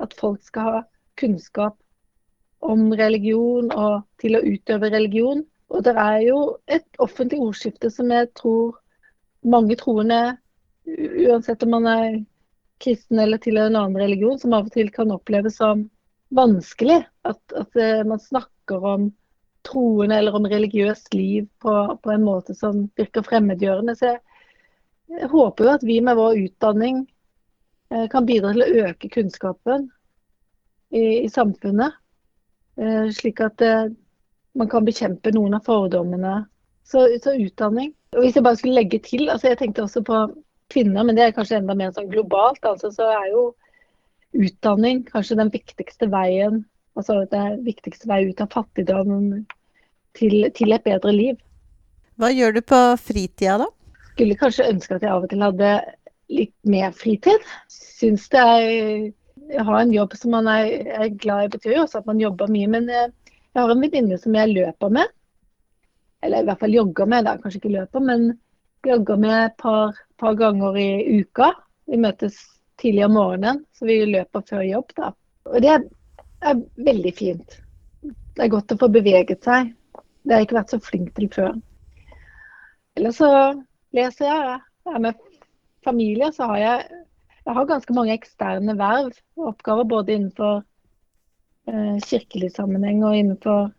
at 0.03 0.13
folk 0.19 0.43
skal 0.45 0.67
ha 0.67 0.81
kunnskap 1.19 1.77
om 2.61 2.91
religion 2.93 3.71
og 3.71 4.03
til 4.21 4.37
å 4.37 4.43
utøve 4.43 4.91
religion. 4.93 5.41
Og 5.69 5.85
det 5.85 5.95
er 5.97 6.19
jo 6.27 6.39
et 6.67 6.85
offentlig 6.99 7.39
ordskifte 7.45 7.89
som 7.93 8.11
jeg 8.11 8.29
tror 8.37 8.77
mange 9.45 9.77
troende, 9.79 10.37
uansett 10.85 11.63
om 11.63 11.75
man 11.77 11.87
er 11.87 12.19
kristen 12.83 13.19
eller 13.19 13.41
tilhører 13.41 13.71
en 13.71 13.79
annen 13.79 14.01
religion, 14.01 14.39
som 14.39 14.55
av 14.55 14.69
og 14.69 14.75
til 14.75 14.91
kan 14.93 15.11
oppleves 15.13 15.59
som 15.59 15.87
vanskelig. 16.35 17.01
At, 17.27 17.41
at 17.57 17.79
eh, 17.79 18.01
man 18.07 18.21
snakker 18.23 18.85
om 18.85 19.09
troende 19.67 20.15
eller 20.15 20.35
om 20.37 20.47
religiøst 20.47 21.13
liv 21.13 21.47
på, 21.63 21.75
på 22.03 22.11
en 22.13 22.25
måte 22.25 22.55
som 22.55 22.85
virker 22.99 23.25
fremmedgjørende. 23.27 23.95
Så 23.99 24.13
jeg, 24.13 24.19
jeg, 25.11 25.31
håper 25.33 25.65
jo 25.65 25.73
at 25.75 25.87
vi 25.87 25.99
med 26.05 26.19
vår 26.19 26.39
utdanning 26.45 27.01
eh, 27.93 28.05
kan 28.11 28.27
bidra 28.29 28.53
til 28.55 28.65
å 28.65 28.85
øke 28.87 29.11
kunnskapen 29.13 29.89
i, 30.95 31.25
i 31.25 31.29
samfunnet. 31.31 31.97
Eh, 32.79 33.09
slik 33.15 33.43
at 33.43 33.65
man 34.57 34.69
kan 34.71 34.85
bekjempe 34.87 35.33
noen 35.35 35.57
av 35.57 35.67
fordommene. 35.67 36.43
Så, 36.89 37.03
så, 37.21 37.35
utdanning. 37.37 37.91
Og 38.15 38.23
hvis 38.23 38.37
jeg 38.39 38.43
bare 38.45 38.57
skulle 38.57 38.79
legge 38.79 38.97
til, 39.05 39.27
altså 39.29 39.51
jeg 39.51 39.59
tenkte 39.59 39.83
også 39.83 40.01
på 40.01 40.23
kvinner, 40.69 41.05
men 41.05 41.17
det 41.17 41.25
er 41.25 41.35
kanskje 41.35 41.59
enda 41.59 41.75
mer 41.77 41.93
sånn 41.95 42.11
globalt. 42.11 42.63
altså 42.65 42.91
Så 42.93 43.07
er 43.09 43.31
jo 43.33 43.45
utdanning 44.37 45.03
kanskje 45.07 45.39
den 45.39 45.49
viktigste 45.53 46.09
veien 46.11 46.63
altså 46.99 47.23
det 47.31 47.43
viktigste 47.65 48.09
vei 48.09 48.23
ut 48.29 48.41
av 48.43 48.51
fattigdom, 48.53 49.45
til, 50.17 50.49
til 50.55 50.75
et 50.75 50.85
bedre 50.85 51.13
liv. 51.15 51.37
Hva 52.19 52.31
gjør 52.33 52.57
du 52.57 52.61
på 52.65 52.79
fritida, 52.99 53.59
da? 53.61 53.69
Skulle 54.11 54.37
kanskje 54.39 54.67
ønske 54.67 54.97
at 54.97 55.05
jeg 55.05 55.13
av 55.13 55.23
og 55.23 55.31
til 55.31 55.45
hadde 55.45 55.69
litt 56.33 56.55
mer 56.67 56.91
fritid. 56.95 57.45
Syns 57.71 58.27
det 58.33 58.43
er 58.43 59.07
Å 59.49 59.63
ha 59.65 59.79
en 59.81 59.89
jobb 59.89 60.11
som 60.13 60.35
man 60.35 60.45
er, 60.51 60.67
er 60.93 61.07
glad 61.17 61.47
i, 61.47 61.51
betyr 61.55 61.71
jo 61.73 61.85
også 61.85 62.03
at 62.03 62.09
man 62.09 62.19
jobber 62.21 62.51
mye. 62.53 62.67
Men 62.69 62.89
jeg, 62.91 63.07
jeg 63.55 63.57
har 63.57 63.71
en 63.73 63.79
venninne 63.81 64.19
som 64.21 64.35
jeg 64.37 64.51
løper 64.51 64.91
med. 64.93 65.09
Eller 66.21 66.43
i 66.43 66.45
hvert 66.45 66.61
fall 66.61 66.75
jogger 66.75 67.09
med, 67.09 67.25
da. 67.25 67.33
Kanskje 67.41 67.57
ikke 67.57 67.71
løper, 67.73 68.03
men 68.05 68.27
jogger 68.87 69.17
med 69.19 69.45
et 69.45 69.57
par, 69.57 69.97
par 70.17 70.35
ganger 70.39 70.77
i 70.77 70.89
uka. 71.19 71.51
Vi 71.89 71.99
møtes 71.99 72.37
tidlig 72.79 73.05
om 73.05 73.17
morgenen, 73.17 73.63
så 73.75 73.87
vi 73.89 73.97
løper 74.07 74.45
før 74.47 74.63
jobb, 74.67 74.93
da. 74.97 75.11
Og 75.49 75.63
det 75.63 75.73
er 75.73 76.61
veldig 76.77 77.13
fint. 77.17 77.57
Det 78.03 78.45
er 78.45 78.53
godt 78.53 78.71
å 78.71 78.79
få 78.79 78.89
beveget 78.93 79.43
seg. 79.43 79.73
Det 80.23 80.33
har 80.33 80.41
jeg 80.41 80.49
ikke 80.49 80.59
vært 80.59 80.73
så 80.75 80.79
flink 80.83 81.11
til 81.17 81.27
før. 81.33 81.57
Eller 82.99 83.15
så 83.15 83.29
leser 83.95 84.29
jeg. 84.29 84.59
Jeg 84.85 84.95
er 84.95 85.03
med 85.03 85.19
familie, 85.85 86.31
så 86.35 86.47
har 86.51 86.61
jeg, 86.61 87.03
jeg 87.45 87.57
har 87.57 87.67
ganske 87.69 87.95
mange 87.95 88.15
eksterne 88.15 88.75
verv 88.79 89.11
og 89.39 89.51
oppgaver 89.53 89.87
både 89.89 90.15
innenfor 90.15 90.61
eh, 91.69 91.99
kirkelig 92.05 92.53
sammenheng 92.55 93.03
og 93.07 93.17
innenfor 93.17 93.69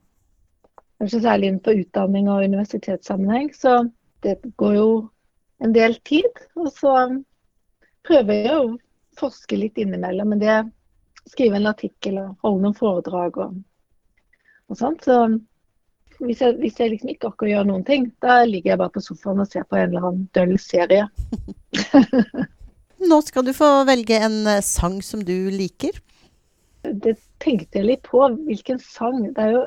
kanskje 1.00 1.22
særlig 1.24 1.50
innenfor 1.50 1.80
utdanning 1.80 2.28
og 2.28 2.44
universitetssammenheng. 2.44 3.50
Så 3.56 3.78
det 4.24 4.36
går 4.60 4.76
jo 4.76 4.90
en 5.64 5.74
del 5.76 5.96
tid. 6.08 6.44
Og 6.58 6.70
så 6.74 6.94
prøver 8.06 8.46
jeg 8.46 8.58
å 8.58 8.76
forske 9.20 9.58
litt 9.58 9.80
innimellom. 9.80 10.34
Men 10.34 10.42
det 10.42 10.58
skrive 11.28 11.60
en 11.60 11.70
artikkel 11.70 12.18
og 12.20 12.44
holde 12.44 12.64
noen 12.64 12.76
foredrag 12.78 13.38
og, 13.42 13.56
og 14.70 14.78
sånt. 14.78 15.04
Så 15.06 15.18
hvis 16.20 16.42
jeg, 16.44 16.56
hvis 16.60 16.78
jeg, 16.80 16.92
liksom 16.94 17.12
ikke 17.12 17.30
orker 17.30 17.48
å 17.48 17.52
gjøre 17.54 17.68
noen 17.70 17.84
ting, 17.86 18.08
da 18.24 18.42
ligger 18.48 18.74
jeg 18.74 18.80
bare 18.82 18.94
på 18.96 19.04
sofaen 19.04 19.42
og 19.42 19.50
ser 19.50 19.66
på 19.68 19.78
en 19.78 19.88
eller 19.88 20.08
annen 20.08 20.26
døll 20.36 20.56
serie. 20.60 21.08
Nå 23.10 23.20
skal 23.24 23.46
du 23.46 23.54
få 23.56 23.68
velge 23.88 24.18
en 24.20 24.42
eh, 24.50 24.64
sang 24.64 24.98
som 25.04 25.22
du 25.24 25.34
liker. 25.54 25.96
Det 26.84 27.14
tenkte 27.40 27.80
jeg 27.80 27.88
litt 27.88 28.02
på. 28.08 28.20
Hvilken 28.48 28.80
sang? 28.84 29.22
Det 29.32 29.46
er 29.46 29.54
jo, 29.54 29.62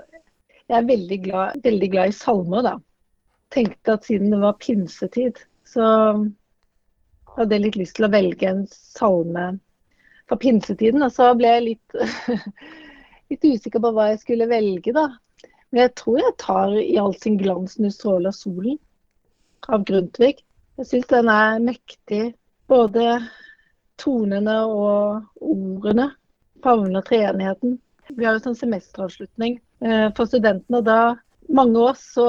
jeg 0.69 0.77
er 0.77 0.89
veldig 0.89 1.19
glad, 1.25 1.63
veldig 1.65 1.89
glad 1.95 2.11
i 2.13 2.17
salmer, 2.17 2.67
da. 2.67 2.75
Tenkte 3.53 3.97
at 3.97 4.07
siden 4.07 4.33
det 4.33 4.39
var 4.41 4.57
pinsetid, 4.61 5.41
så 5.67 5.85
hadde 7.35 7.55
jeg 7.55 7.65
litt 7.67 7.77
lyst 7.81 7.97
til 7.97 8.07
å 8.07 8.13
velge 8.13 8.49
en 8.49 8.63
salme 8.71 9.45
for 10.29 10.41
pinsetiden. 10.41 11.03
Og 11.05 11.13
så 11.13 11.29
ble 11.37 11.51
jeg 11.51 11.65
litt, 11.67 11.97
litt 13.33 13.45
usikker 13.45 13.83
på 13.83 13.93
hva 13.93 14.11
jeg 14.11 14.23
skulle 14.23 14.49
velge, 14.49 14.93
da. 14.95 15.09
Men 15.73 15.87
jeg 15.87 15.93
tror 16.01 16.19
jeg 16.21 16.39
tar 16.41 16.73
i 16.77 16.97
all 17.01 17.15
sin 17.17 17.37
glans 17.39 17.79
'Nu 17.79 17.89
stråler 17.89 18.33
solen' 18.35 18.77
av 19.69 19.85
Grundtvig. 19.87 20.43
Jeg 20.77 20.89
syns 20.89 21.07
den 21.09 21.29
er 21.29 21.61
mektig. 21.61 22.35
Både 22.69 23.21
tonene 24.01 24.55
og 24.69 25.23
ordene 25.41 26.11
favner 26.63 27.01
treenigheten. 27.05 27.79
Vi 28.09 28.25
har 28.25 28.37
jo 28.37 28.43
sånn 28.43 28.57
semesteravslutning 28.59 29.59
eh, 29.81 30.09
for 30.15 30.29
studentene. 30.29 30.79
og 30.79 30.85
da 30.85 30.99
mange 31.53 31.79
år 31.79 31.97
så 31.99 32.27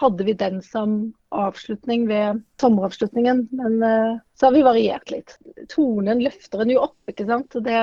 hadde 0.00 0.26
vi 0.28 0.34
den 0.38 0.60
som 0.64 0.96
avslutning 1.32 2.06
ved 2.10 2.42
sommeravslutningen, 2.60 3.46
men 3.50 3.82
eh, 3.82 4.16
så 4.38 4.48
har 4.48 4.56
vi 4.56 4.64
variert 4.66 5.12
litt. 5.12 5.36
Tonen 5.72 6.22
løfter 6.22 6.64
en 6.64 6.74
jo 6.74 6.82
opp, 6.84 6.98
ikke 7.10 7.26
sant. 7.28 7.56
Det, 7.64 7.78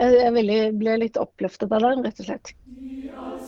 jeg, 0.00 0.16
jeg 0.16 0.76
ble 0.80 0.96
litt 1.04 1.20
oppløftet 1.20 1.72
av 1.72 1.84
den, 1.84 2.04
rett 2.06 2.22
og 2.24 2.30
slett. 2.30 2.54
Den 2.66 3.45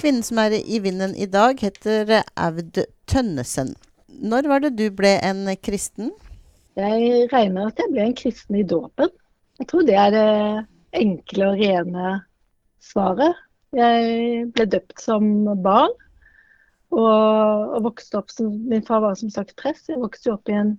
kvinnen 0.00 0.24
som 0.24 0.38
er 0.40 0.56
i 0.56 0.80
vinden 0.80 1.12
i 1.14 1.26
dag, 1.28 1.60
heter 1.60 2.22
Aud 2.40 2.78
Tønnesen. 3.10 3.74
Når 4.08 4.48
var 4.48 4.62
det 4.64 4.74
du 4.78 4.86
ble 4.96 5.12
en 5.24 5.44
kristen? 5.60 6.12
Jeg 6.78 7.26
regner 7.32 7.68
at 7.68 7.80
jeg 7.80 7.92
ble 7.92 8.06
en 8.06 8.16
kristen 8.16 8.56
i 8.56 8.64
dåpen. 8.64 9.12
Jeg 9.60 9.68
tror 9.68 9.84
det 9.84 9.96
er 10.00 10.14
det 10.14 10.28
enkle 10.96 11.50
og 11.50 11.60
rene 11.60 12.12
svaret. 12.80 13.36
Jeg 13.76 14.46
ble 14.54 14.66
døpt 14.72 15.02
som 15.04 15.26
barn 15.62 15.92
og, 16.90 17.76
og 17.76 17.84
vokste 17.90 18.18
opp 18.18 18.32
som 18.32 18.54
Min 18.70 18.86
far 18.86 19.04
var 19.04 19.18
som 19.20 19.30
sagt 19.30 19.54
prest. 19.60 19.90
Jeg 19.92 20.00
vokste 20.00 20.32
opp 20.32 20.48
i 20.50 20.56
en 20.62 20.72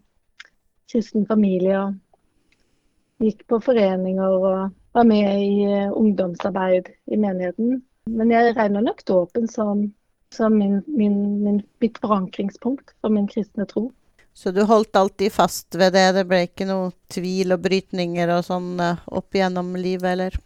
kristen 0.92 1.30
familie 1.30 1.78
og 1.78 3.22
gikk 3.22 3.46
på 3.48 3.62
foreninger 3.64 4.34
og 4.42 4.74
var 4.98 5.08
med 5.08 5.30
i 5.46 5.70
uh, 5.70 5.94
ungdomsarbeid 5.94 6.90
i 7.14 7.22
menigheten. 7.22 7.84
Men 8.12 8.32
jeg 8.34 8.56
regner 8.58 8.84
nok 8.86 9.04
dåpen 9.08 9.47
som, 9.52 9.88
som 10.34 10.56
min, 10.58 10.80
min, 10.88 11.17
min, 11.43 11.60
mitt 11.84 12.00
forankringspunkt 12.04 12.93
for 13.02 13.13
min 13.13 13.28
kristne 13.32 13.67
tro. 13.69 13.89
Så 14.34 14.54
du 14.56 14.63
holdt 14.63 14.95
alltid 14.95 15.34
fast 15.36 15.76
ved 15.76 15.93
det? 15.97 16.06
Det 16.15 16.24
ble 16.30 16.45
ikke 16.47 16.67
noe 16.69 16.91
tvil 17.12 17.52
og 17.56 17.65
brytninger 17.65 18.32
og 18.32 18.45
sånn 18.47 18.80
uh, 18.80 19.02
opp 19.12 19.36
gjennom 19.36 19.74
livet, 19.76 20.13
eller? 20.13 20.38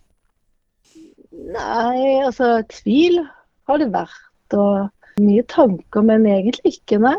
Nei, 1.54 2.23
altså 2.25 2.58
tvil 2.71 3.21
har 3.69 3.82
det 3.82 3.91
vært. 3.93 4.58
Og 4.58 5.21
mye 5.21 5.45
tanker, 5.51 6.06
men 6.06 6.25
egentlig 6.30 6.78
ikke, 6.80 6.99
nei. 7.01 7.17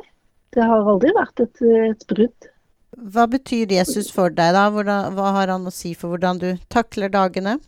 Det 0.55 0.65
har 0.65 0.89
aldri 0.89 1.13
vært 1.17 1.43
et, 1.45 1.63
et 1.93 2.05
brudd. 2.11 2.51
Hva 2.97 3.27
betyr 3.29 3.73
Jesus 3.77 4.09
for 4.15 4.33
deg, 4.33 4.55
da? 4.57 4.67
Hvordan, 4.73 5.17
hva 5.17 5.33
har 5.37 5.53
han 5.53 5.69
å 5.69 5.75
si 5.75 5.93
for 5.95 6.15
hvordan 6.15 6.41
du 6.41 6.49
takler 6.73 7.13
dagene? 7.13 7.59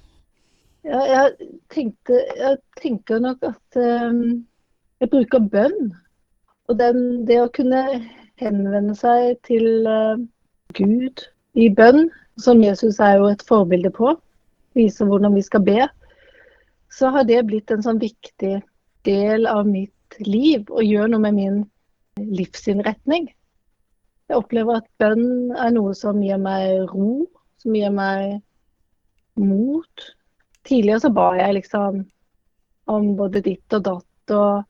Ja, 0.88 1.00
jeg, 1.04 1.48
tenkte, 1.68 2.22
jeg 2.36 2.56
tenker 2.80 3.18
nok 3.20 3.42
at 3.44 3.76
um, 3.76 4.46
jeg 5.02 5.10
bruker 5.12 5.44
bønn. 5.52 5.90
Og 6.68 6.78
den, 6.80 7.26
det 7.28 7.42
å 7.42 7.50
kunne 7.52 7.82
henvende 8.40 8.94
seg 8.96 9.36
til 9.44 9.84
uh, 9.84 10.16
Gud 10.78 11.26
i 11.60 11.68
bønn, 11.68 12.08
som 12.40 12.64
Jesus 12.64 13.02
er 13.04 13.18
jo 13.20 13.28
et 13.28 13.44
forbilde 13.44 13.92
på, 13.92 14.14
viser 14.78 15.10
hvordan 15.10 15.36
vi 15.36 15.44
skal 15.44 15.64
be, 15.66 15.86
så 16.88 17.12
har 17.12 17.28
det 17.28 17.44
blitt 17.50 17.72
en 17.74 17.84
sånn 17.84 18.00
viktig 18.00 18.58
del 19.04 19.48
av 19.50 19.66
mitt 19.68 20.20
liv 20.24 20.64
og 20.72 20.86
gjør 20.86 21.12
noe 21.12 21.24
med 21.26 21.36
min 21.36 21.64
livsinnretning. 22.16 23.28
Jeg 24.28 24.40
opplever 24.40 24.80
at 24.80 24.88
bønn 25.00 25.52
er 25.52 25.72
noe 25.76 25.92
som 25.96 26.20
gir 26.24 26.40
meg 26.40 26.88
ro, 26.94 27.26
som 27.60 27.76
gir 27.76 27.92
meg 27.92 28.38
mot. 29.36 30.08
Tidligere 30.68 31.00
så 31.00 31.10
ba 31.14 31.30
jeg 31.38 31.56
liksom 31.56 32.02
om 32.88 33.12
både 33.16 33.40
ditt 33.44 33.76
og 33.76 33.84
datt 33.84 34.34
og, 34.36 34.64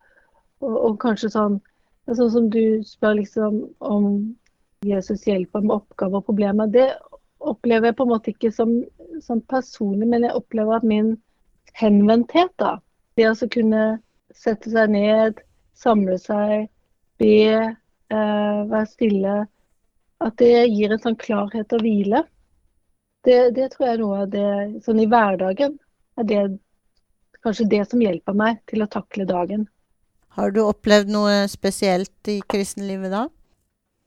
og, 0.62 0.76
og 0.90 1.00
kanskje 1.02 1.32
sånn 1.34 1.58
Sånn 2.08 2.30
som 2.32 2.46
du 2.48 2.80
spør 2.88 3.18
liksom 3.18 3.56
om 3.84 4.04
Jesus 4.80 5.26
hjelper 5.28 5.60
med 5.60 5.74
oppgaver 5.74 6.22
og 6.22 6.24
problemer. 6.24 6.70
Det 6.72 6.86
opplever 7.44 7.90
jeg 7.90 7.96
på 7.98 8.06
en 8.06 8.12
måte 8.14 8.32
ikke 8.32 8.48
som, 8.54 8.70
som 9.20 9.42
personlig, 9.52 10.08
men 10.08 10.24
jeg 10.24 10.38
opplever 10.38 10.78
at 10.78 10.86
min 10.88 11.10
henvendthet. 11.76 12.54
da. 12.56 12.78
Det 13.18 13.26
å 13.28 13.50
kunne 13.52 13.82
sette 14.32 14.72
seg 14.72 14.94
ned, 14.94 15.42
samle 15.76 16.16
seg, 16.22 16.70
be, 17.20 17.74
eh, 18.08 18.60
være 18.72 18.86
stille. 18.88 19.36
At 20.24 20.40
det 20.40 20.64
gir 20.72 20.94
en 20.94 21.02
sånn 21.02 21.18
klarhet 21.20 21.76
og 21.76 21.84
hvile. 21.84 22.24
Det, 23.26 23.50
det, 23.52 23.68
tror 23.74 23.86
jeg 23.86 23.98
er 23.98 24.00
noe 24.00 24.22
av 24.24 24.32
det 24.32 24.50
sånn 24.86 25.02
i 25.02 25.08
hverdagen 25.10 25.76
er 26.18 26.28
det 26.28 26.42
kanskje 27.44 27.68
det 27.70 27.84
som 27.90 28.02
hjelper 28.02 28.36
meg 28.36 28.62
til 28.70 28.82
å 28.82 28.90
takle 28.90 29.26
dagen. 29.28 29.66
Har 30.38 30.52
du 30.54 30.62
opplevd 30.64 31.10
noe 31.10 31.44
spesielt 31.50 32.30
i 32.30 32.38
kristenlivet 32.46 33.12
da? 33.14 33.26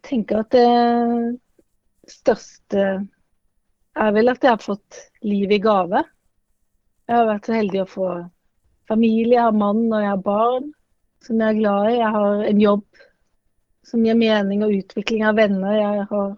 Jeg 0.01 0.09
tenker 0.09 0.43
at 0.43 0.53
det 0.55 2.11
største 2.11 2.85
er 4.01 4.13
vel 4.15 4.31
at 4.31 4.43
jeg 4.43 4.53
har 4.53 4.63
fått 4.63 5.01
liv 5.27 5.51
i 5.51 5.59
gave. 5.61 6.03
Jeg 7.07 7.17
har 7.17 7.27
vært 7.27 7.49
så 7.49 7.57
heldig 7.57 7.81
å 7.83 7.89
få 7.89 8.09
familie, 8.91 9.37
jeg 9.37 9.43
har 9.43 9.57
mann 9.57 9.83
og 9.89 9.99
jeg 9.99 10.11
har 10.11 10.23
barn 10.25 10.71
som 11.25 11.41
jeg 11.41 11.53
er 11.53 11.59
glad 11.59 11.89
i. 11.89 11.97
Jeg 11.99 12.13
har 12.15 12.45
en 12.49 12.61
jobb 12.61 13.03
som 13.91 14.05
gir 14.05 14.17
mening 14.17 14.63
og 14.65 14.75
utvikling 14.77 15.25
av 15.27 15.37
venner. 15.37 15.75
Jeg 15.77 16.07
har 16.09 16.31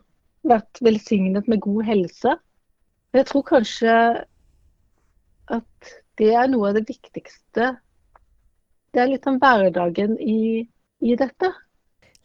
vært 0.49 0.81
velsignet 0.83 1.47
med 1.51 1.63
god 1.63 1.85
helse. 1.87 2.35
Jeg 3.13 3.29
tror 3.29 3.45
kanskje 3.47 3.95
at 5.51 5.93
det 6.19 6.31
er 6.37 6.49
noe 6.51 6.69
av 6.69 6.77
det 6.77 6.85
viktigste. 6.87 7.73
Det 8.93 9.01
er 9.01 9.09
litt 9.09 9.25
om 9.29 9.39
hverdagen 9.41 10.15
i, 10.21 10.63
i 11.01 11.15
dette. 11.17 11.49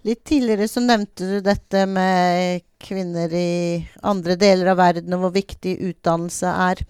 Litt 0.07 0.23
tidligere 0.29 0.69
så 0.71 0.83
nevnte 0.85 1.27
du 1.27 1.39
dette 1.43 1.83
med 1.91 2.63
kvinner 2.79 3.33
i 3.35 3.81
andre 4.07 4.37
deler 4.39 4.71
av 4.73 4.79
verden, 4.79 5.17
og 5.17 5.25
hvor 5.25 5.35
viktig 5.35 5.75
utdannelse 5.91 6.53
er. 6.69 6.85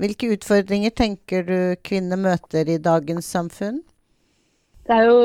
Hvilke 0.00 0.32
utfordringer 0.34 0.94
tenker 0.94 1.46
du 1.46 1.58
kvinner 1.86 2.18
møter 2.18 2.68
i 2.68 2.80
dagens 2.82 3.30
samfunn? 3.30 3.80
Det 4.88 4.96
er 4.96 5.06
jo 5.06 5.18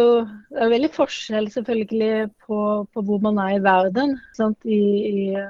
det 0.53 0.61
er 0.61 0.73
veldig 0.75 0.91
forskjell 0.93 1.47
selvfølgelig 1.49 2.27
på, 2.45 2.57
på, 2.93 3.01
hvor 3.07 3.21
man 3.23 3.39
er 3.41 3.55
i 3.55 3.63
verden. 3.63 4.19
I, 4.69 4.81
I, 5.09 5.45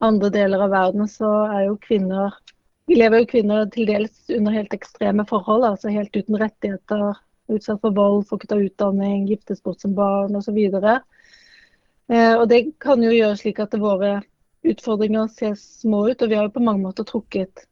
andre 0.00 0.30
deler 0.32 0.64
av 0.64 0.72
verden 0.72 1.10
så 1.10 1.30
er 1.50 1.66
jo 1.66 1.80
kvinner 1.84 2.38
Vi 2.88 2.96
lever 2.96 3.20
jo 3.20 3.28
kvinner 3.28 3.66
til 3.68 3.84
dels 3.84 4.30
under 4.32 4.54
helt 4.56 4.72
ekstreme 4.72 5.26
forhold, 5.28 5.66
altså 5.68 5.90
helt 5.92 6.14
uten 6.16 6.38
rettigheter. 6.40 7.18
Utsatt 7.52 7.82
for 7.82 7.92
vold, 7.92 8.22
får 8.28 8.40
ikke 8.40 8.48
ta 8.48 8.56
utdanning, 8.64 9.26
giftes 9.28 9.60
bort 9.64 9.84
som 9.84 9.92
barn 9.96 10.36
osv. 10.38 10.56
Eh, 10.72 12.32
og 12.32 12.46
det 12.48 12.62
kan 12.80 13.04
jo 13.04 13.12
gjøre 13.12 13.36
slik 13.36 13.60
at 13.60 13.76
våre 13.80 14.22
utfordringer 14.64 15.28
ser 15.32 15.52
små 15.60 16.06
ut. 16.08 16.24
Og 16.24 16.32
vi 16.32 16.38
har 16.38 16.48
jo 16.48 16.54
på 16.56 16.64
mange 16.64 16.86
måter 16.86 17.04
trukket 17.08 17.66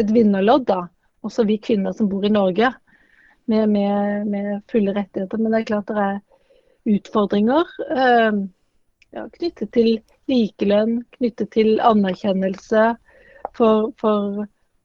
et 0.00 0.14
vinnerlodd, 0.16 0.64
da. 0.72 0.80
Også 1.24 1.44
vi 1.44 1.60
kvinner 1.60 1.92
som 1.92 2.08
bor 2.08 2.24
i 2.24 2.32
Norge 2.32 2.72
med, 3.44 3.68
med, 3.68 4.32
med 4.32 4.50
fulle 4.72 4.96
rettigheter. 4.96 5.44
Men 5.44 5.52
det 5.52 5.60
er 5.60 5.68
klart 5.74 5.92
det 5.92 6.08
er 6.08 6.96
utfordringer 6.96 7.68
eh, 7.90 8.40
ja, 9.12 9.28
knyttet 9.36 9.76
til 9.76 9.98
likelønn, 10.32 11.02
knyttet 11.18 11.52
til 11.52 11.76
anerkjennelse 11.84 12.94
for, 13.56 13.92
for 14.00 14.44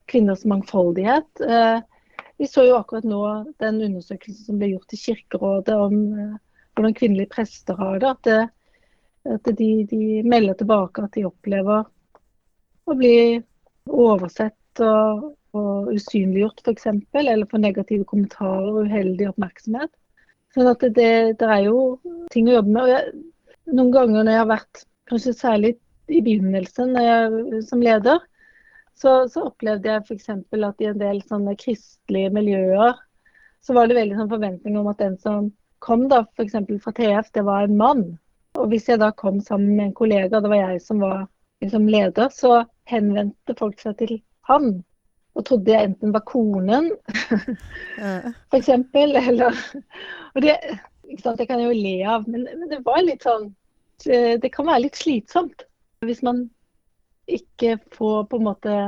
kvinners 0.09 0.45
mangfoldighet. 0.49 1.41
Eh, 1.41 1.79
vi 2.39 2.47
så 2.47 2.63
jo 2.67 2.77
akkurat 2.77 3.07
nå 3.07 3.23
den 3.59 3.81
undersøkelsen 3.83 4.45
som 4.45 4.59
ble 4.61 4.71
gjort 4.73 4.95
i 4.95 5.01
Kirkerådet 5.01 5.75
om 5.75 5.97
eh, 6.13 6.37
hvordan 6.75 6.95
kvinnelige 6.95 7.33
prester 7.33 7.79
har 7.79 7.99
det. 7.99 8.13
At, 8.13 8.23
det, 8.29 9.33
at 9.35 9.49
de, 9.59 9.69
de, 9.89 10.03
melder 10.23 10.55
tilbake 10.59 11.03
at 11.03 11.17
de 11.17 11.27
opplever 11.27 11.83
å 12.89 12.95
bli 12.97 13.41
oversett 13.89 14.83
og, 14.85 15.33
og 15.57 15.91
usynliggjort 15.91 16.63
f.eks., 16.63 16.87
eller 17.19 17.49
få 17.49 17.59
negative 17.61 18.07
kommentarer 18.07 18.71
og 18.71 18.87
uheldig 18.87 19.29
oppmerksomhet. 19.33 19.91
Sånn 20.55 20.69
at 20.71 20.81
det, 20.81 21.11
det, 21.37 21.45
er 21.45 21.67
jo 21.67 21.99
ting 22.33 22.47
å 22.49 22.57
jobbe 22.59 22.73
med. 22.73 22.89
jeg, 22.93 23.19
Noen 23.69 23.91
ganger 23.93 24.23
når 24.23 24.33
jeg 24.33 24.41
har 24.41 24.49
vært, 24.49 24.83
kanskje 25.09 25.35
særlig 25.37 25.75
i 26.09 26.23
begynnelsen 26.25 26.95
jeg, 26.97 27.61
som 27.67 27.83
leder, 27.83 28.23
så, 29.01 29.13
så 29.31 29.45
opplevde 29.47 29.89
jeg 29.89 30.03
f.eks. 30.05 30.29
at 30.29 30.83
i 30.83 30.89
en 30.89 30.99
del 30.99 31.21
sånne 31.27 31.55
kristelige 31.59 32.31
miljøer 32.35 32.97
så 33.63 33.75
var 33.75 33.87
det 33.87 33.97
veldig 33.97 34.17
sånn 34.17 34.31
forventning 34.31 34.77
om 34.79 34.89
at 34.91 34.99
den 35.01 35.15
som 35.19 35.49
kom 35.83 36.07
da 36.11 36.23
f.eks. 36.35 36.57
fra 36.83 36.93
TF, 36.95 37.31
det 37.35 37.45
var 37.47 37.65
en 37.65 37.77
mann. 37.79 38.03
Og 38.59 38.71
hvis 38.71 38.89
jeg 38.89 38.99
da 38.99 39.11
kom 39.15 39.39
sammen 39.43 39.75
med 39.77 39.89
en 39.89 39.95
kollega, 39.95 40.41
det 40.41 40.51
var 40.51 40.61
jeg 40.61 40.83
som 40.83 41.03
var 41.03 41.25
liksom 41.63 41.87
leder, 41.91 42.31
så 42.33 42.63
henvendte 42.89 43.55
folk 43.59 43.79
seg 43.79 43.97
til 43.99 44.15
han. 44.49 44.79
Og 45.37 45.45
trodde 45.47 45.71
jeg 45.71 45.91
enten 45.91 46.13
var 46.15 46.25
konen, 46.27 46.91
f.eks. 48.51 48.71
Eller 48.99 49.59
Og 50.35 50.43
det, 50.43 50.57
ikke 51.07 51.23
sant, 51.23 51.39
det 51.39 51.47
kan 51.49 51.61
jeg 51.61 51.71
jo 51.71 51.79
le 51.79 51.95
av, 52.17 52.27
men, 52.27 52.47
men 52.51 52.71
det 52.71 52.83
var 52.85 53.01
litt 53.05 53.23
sånn 53.25 53.49
Det 54.03 54.51
kan 54.53 54.67
være 54.67 54.85
litt 54.87 54.99
slitsomt. 54.99 55.65
Hvis 56.07 56.21
man 56.23 56.45
ikke 57.37 57.77
får 57.95 58.25
på 58.31 58.39
en 58.39 58.47
måte 58.47 58.79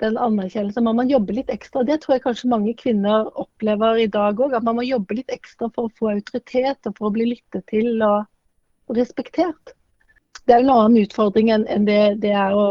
den 0.00 0.16
anerkjennelsen, 0.16 0.86
må 0.86 0.94
man 0.96 1.10
jobbe 1.12 1.34
litt 1.36 1.50
ekstra. 1.52 1.82
Det 1.84 1.98
tror 2.00 2.16
jeg 2.16 2.24
kanskje 2.24 2.48
mange 2.52 2.72
kvinner 2.78 3.28
opplever 3.38 4.00
i 4.00 4.08
dag 4.08 4.38
òg. 4.40 4.54
At 4.56 4.64
man 4.64 4.78
må 4.78 4.86
jobbe 4.86 5.18
litt 5.18 5.32
ekstra 5.34 5.68
for 5.74 5.88
å 5.88 5.94
få 5.98 6.14
autoritet 6.14 6.88
og 6.88 6.96
for 6.96 7.10
å 7.10 7.14
bli 7.18 7.28
lyttet 7.34 7.66
til 7.68 8.00
og, 8.06 8.24
respektert. 8.96 9.74
Det 10.48 10.56
er 10.56 10.64
en 10.64 10.72
annen 10.72 11.04
utfordring 11.04 11.52
enn 11.52 11.84
det, 11.86 12.00
det 12.24 12.32
er 12.34 12.56
å 12.56 12.64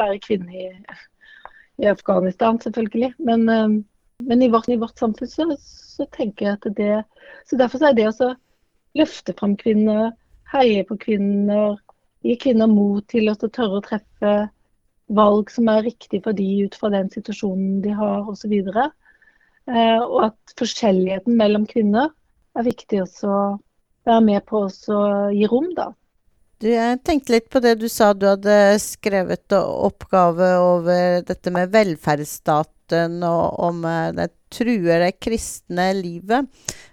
være 0.00 0.18
kvinne 0.24 0.56
i 0.56 0.70
i 1.80 1.88
Afghanistan, 1.88 2.60
selvfølgelig. 2.60 3.14
Men, 3.18 3.48
eh, 3.48 3.68
men 4.22 4.42
i, 4.42 4.48
vårt, 4.48 4.68
i, 4.68 4.76
vårt, 4.76 4.98
samfunn 4.98 5.28
så, 5.28 5.46
så, 5.60 6.06
tenker 6.12 6.46
jeg 6.46 6.58
at 6.58 6.76
det 6.76 7.04
Så 7.46 7.56
derfor 7.56 7.84
er 7.84 7.94
det 7.96 8.08
å 8.10 8.34
løfte 8.98 9.34
fram 9.38 9.56
kvinner, 9.56 10.12
heie 10.52 10.84
på 10.84 10.98
kvinner, 11.00 11.78
gi 12.26 12.36
kvinner 12.40 12.68
mot 12.70 13.04
til 13.10 13.30
å 13.32 13.36
tørre 13.36 13.80
å 13.80 13.84
treffe 13.84 14.34
valg 15.10 15.50
som 15.50 15.68
er 15.72 15.86
riktig 15.86 16.22
for 16.24 16.36
de 16.36 16.46
ut 16.66 16.76
fra 16.78 16.92
den 16.92 17.10
situasjonen 17.12 17.80
de 17.84 17.94
har 17.96 18.28
osv. 18.30 18.52
Eh, 18.60 20.00
og 20.00 20.18
at 20.28 20.54
forskjelligheten 20.60 21.38
mellom 21.38 21.66
kvinner 21.70 22.12
er 22.58 22.66
viktig 22.66 23.02
å 23.04 23.08
være 24.08 24.20
med 24.26 24.44
på 24.48 24.66
å 24.66 25.00
gi 25.34 25.48
rom, 25.50 25.70
da. 25.76 25.90
Du, 26.60 26.68
jeg 26.68 26.98
tenkte 27.08 27.32
litt 27.32 27.48
på 27.48 27.62
det 27.64 27.78
du 27.80 27.86
sa 27.88 28.10
du 28.12 28.26
hadde 28.28 28.76
skrevet 28.82 29.54
oppgave 29.56 30.50
over 30.60 31.22
dette 31.24 31.52
med 31.54 31.72
velferdsstaten 31.72 32.79
og 32.96 33.60
om 33.66 33.84
eh, 33.88 34.12
det 34.16 34.30
truer 34.50 35.04
det 35.04 35.12
kristne 35.22 35.90
livet. 35.98 36.48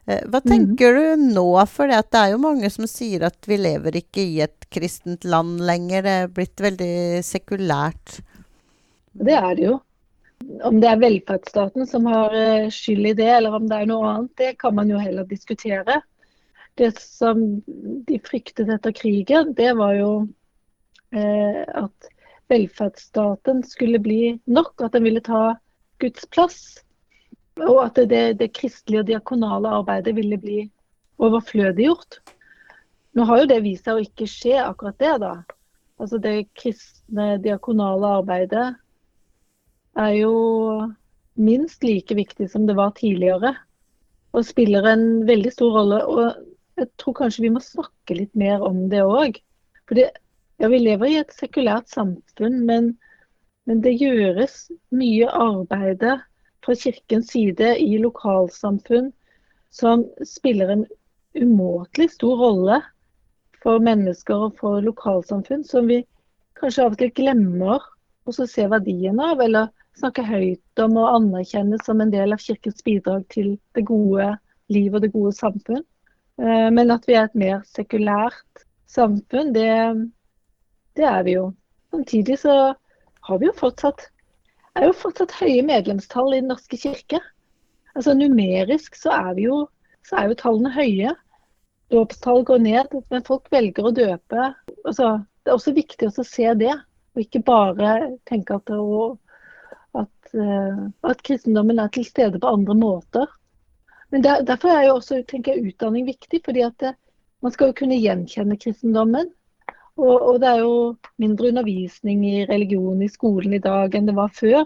Eh, 0.05 0.23
hva 0.27 0.41
mhm. 0.41 0.49
tenker 0.51 0.93
mm. 0.93 0.99
du 0.99 1.33
nå? 1.37 1.47
For 1.71 1.89
det 1.91 2.19
er 2.19 2.33
jo 2.33 2.43
mange 2.43 2.69
som 2.73 2.87
sier 2.89 3.27
at 3.27 3.49
vi 3.49 3.59
lever 3.61 4.01
ikke 4.03 4.23
i 4.23 4.41
et 4.45 4.69
kristent 4.73 5.27
land 5.27 5.61
lenger. 5.65 6.05
Det 6.05 6.15
er 6.21 6.33
blitt 6.39 6.63
veldig 6.63 6.95
sekulært. 7.25 8.19
Det 9.17 9.37
er 9.37 9.53
det 9.57 9.69
jo. 9.71 9.79
Om 10.67 10.77
det 10.83 10.91
er 10.91 11.01
velferdsstaten 11.01 11.87
som 11.89 12.05
har 12.09 12.35
eh, 12.37 12.69
skyld 12.73 13.13
i 13.13 13.15
det, 13.17 13.31
eller 13.39 13.57
om 13.57 13.65
det 13.69 13.81
er 13.81 13.89
noe 13.89 14.11
annet, 14.11 14.35
det 14.37 14.53
kan 14.61 14.75
man 14.77 14.91
jo 14.91 15.01
heller 15.01 15.25
diskutere 15.25 16.01
det 16.77 16.99
som 17.01 17.61
de 18.07 18.19
fryktet 18.21 18.69
etter 18.69 18.93
krigen, 18.93 19.53
det 19.57 19.71
var 19.79 19.95
jo 19.97 20.11
eh, 21.09 21.63
at 21.65 22.09
velferdsstaten 22.51 23.63
skulle 23.65 23.99
bli 24.03 24.37
nok, 24.45 24.75
at 24.85 24.93
den 24.93 25.07
ville 25.07 25.23
ta 25.25 25.57
Guds 26.01 26.25
plass. 26.33 26.59
Og 27.57 27.79
at 27.87 27.99
det, 28.09 28.39
det 28.39 28.53
kristelige 28.53 29.01
og 29.01 29.07
diakonale 29.09 29.71
arbeidet 29.79 30.13
ville 30.17 30.37
bli 30.37 30.57
overflødiggjort. 31.17 32.19
Nå 33.17 33.25
har 33.25 33.41
jo 33.41 33.49
det 33.49 33.63
vist 33.65 33.87
seg 33.87 33.97
å 33.97 34.03
ikke 34.05 34.27
skje 34.29 34.59
akkurat 34.61 34.99
det, 35.01 35.13
da. 35.23 35.31
Altså 35.97 36.19
det 36.21 36.51
kristne 36.57 37.39
diakonale 37.41 38.19
arbeidet 38.19 38.67
er 39.97 40.11
jo 40.13 40.33
minst 41.37 41.81
like 41.85 42.13
viktig 42.17 42.49
som 42.51 42.67
det 42.69 42.75
var 42.77 42.93
tidligere. 42.99 43.55
Og 44.37 44.45
spiller 44.45 44.85
en 44.91 45.07
veldig 45.25 45.53
stor 45.55 45.73
rolle. 45.79 46.03
Og 46.05 46.77
jeg 46.77 46.91
tror 47.01 47.17
kanskje 47.23 47.47
vi 47.47 47.53
må 47.55 47.63
snakke 47.63 48.19
litt 48.19 48.37
mer 48.37 48.61
om 48.65 48.85
det 48.91 49.01
òg. 49.01 49.41
Ja, 49.97 50.69
vi 50.69 50.81
lever 50.81 51.09
i 51.09 51.19
et 51.21 51.33
sekulært 51.33 51.89
samfunn, 51.89 52.61
men, 52.69 52.91
men 53.67 53.81
det 53.83 53.97
gjøres 53.99 54.67
mye 54.95 55.27
arbeid 55.27 56.03
fra 56.63 56.75
kirkens 56.75 57.33
side 57.33 57.73
i 57.83 57.97
lokalsamfunn 58.01 59.11
som 59.75 60.05
spiller 60.25 60.71
en 60.73 60.85
umåtelig 61.37 62.13
stor 62.15 62.39
rolle 62.39 62.79
for 63.63 63.83
mennesker 63.83 64.47
og 64.47 64.55
for 64.61 64.79
lokalsamfunn, 64.85 65.65
som 65.67 65.89
vi 65.91 66.01
kanskje 66.59 66.85
av 66.85 66.95
og 66.95 67.01
til 67.01 67.13
glemmer 67.19 67.83
å 68.27 68.33
se 68.35 68.65
verdien 68.71 69.19
av, 69.23 69.41
eller 69.43 69.69
snakke 69.97 70.23
høyt 70.25 70.81
om 70.83 70.97
og 70.99 71.11
anerkjenne 71.15 71.79
som 71.83 72.01
en 72.01 72.11
del 72.13 72.35
av 72.35 72.41
kirkens 72.43 72.83
bidrag 72.85 73.25
til 73.33 73.55
det 73.75 73.85
gode 73.87 74.33
liv 74.73 74.95
og 74.95 75.03
det 75.03 75.13
gode 75.13 75.33
samfunn. 75.35 75.83
Eh, 76.41 76.67
men 76.73 76.91
at 76.93 77.07
vi 77.07 77.15
er 77.17 77.27
et 77.27 77.39
mer 77.39 77.61
sekulært 77.67 78.65
samfunn, 78.91 79.53
det, 79.55 79.69
det 80.99 81.07
er 81.07 81.23
vi 81.27 81.37
jo. 81.37 81.49
Samtidig 81.93 82.39
så 82.43 82.57
har 83.27 83.39
vi 83.41 83.49
jo 83.49 83.55
fortsatt, 83.57 84.07
er 84.77 84.87
jo 84.87 84.95
fortsatt 84.95 85.35
høye 85.39 85.63
medlemstall 85.65 86.33
i 86.33 86.41
Den 86.41 86.51
norske 86.53 86.79
kirke. 86.79 87.19
Altså 87.97 88.13
Numerisk 88.13 88.95
så 88.95 89.13
er, 89.15 89.39
jo, 89.41 89.63
så 90.05 90.19
er 90.21 90.29
jo 90.29 90.37
tallene 90.39 90.73
høye. 90.75 91.15
Dåpstall 91.91 92.43
går 92.45 92.61
ned, 92.65 92.93
men 93.11 93.25
folk 93.27 93.47
velger 93.51 93.87
å 93.87 93.95
døpe. 93.95 94.51
Altså, 94.83 95.17
det 95.43 95.51
er 95.51 95.57
også 95.57 95.73
viktig 95.75 96.09
å 96.11 96.27
se 96.27 96.51
det, 96.59 96.75
og 97.15 97.23
ikke 97.23 97.41
bare 97.47 97.93
tenke 98.29 98.59
at, 98.59 98.71
at, 99.97 100.33
eh, 100.35 100.81
at 101.07 101.23
kristendommen 101.25 101.79
er 101.79 101.91
til 101.95 102.05
stede 102.05 102.41
på 102.43 102.51
andre 102.51 102.75
måter. 102.77 103.31
Men 104.11 104.23
der, 104.23 104.43
Derfor 104.47 104.71
er 104.75 104.85
jo 104.87 104.97
også 104.99 105.21
tenker 105.27 105.55
jeg, 105.55 105.73
utdanning 105.73 106.05
viktig. 106.07 106.41
fordi 106.45 106.61
at 106.67 106.77
det, 106.79 106.95
Man 107.41 107.51
skal 107.51 107.67
jo 107.69 107.73
kunne 107.77 107.99
gjenkjenne 108.01 108.57
kristendommen. 108.57 109.27
Og, 109.97 110.15
og, 110.15 110.35
det 110.41 110.49
er 110.49 110.59
jo 110.61 110.95
mindre 111.17 111.49
undervisning 111.49 112.25
i 112.27 112.45
religion 112.45 113.01
i 113.01 113.09
skolen 113.09 113.55
i 113.57 113.61
dag 113.63 113.95
enn 113.97 114.09
det 114.09 114.15
var 114.17 114.29
før. 114.33 114.61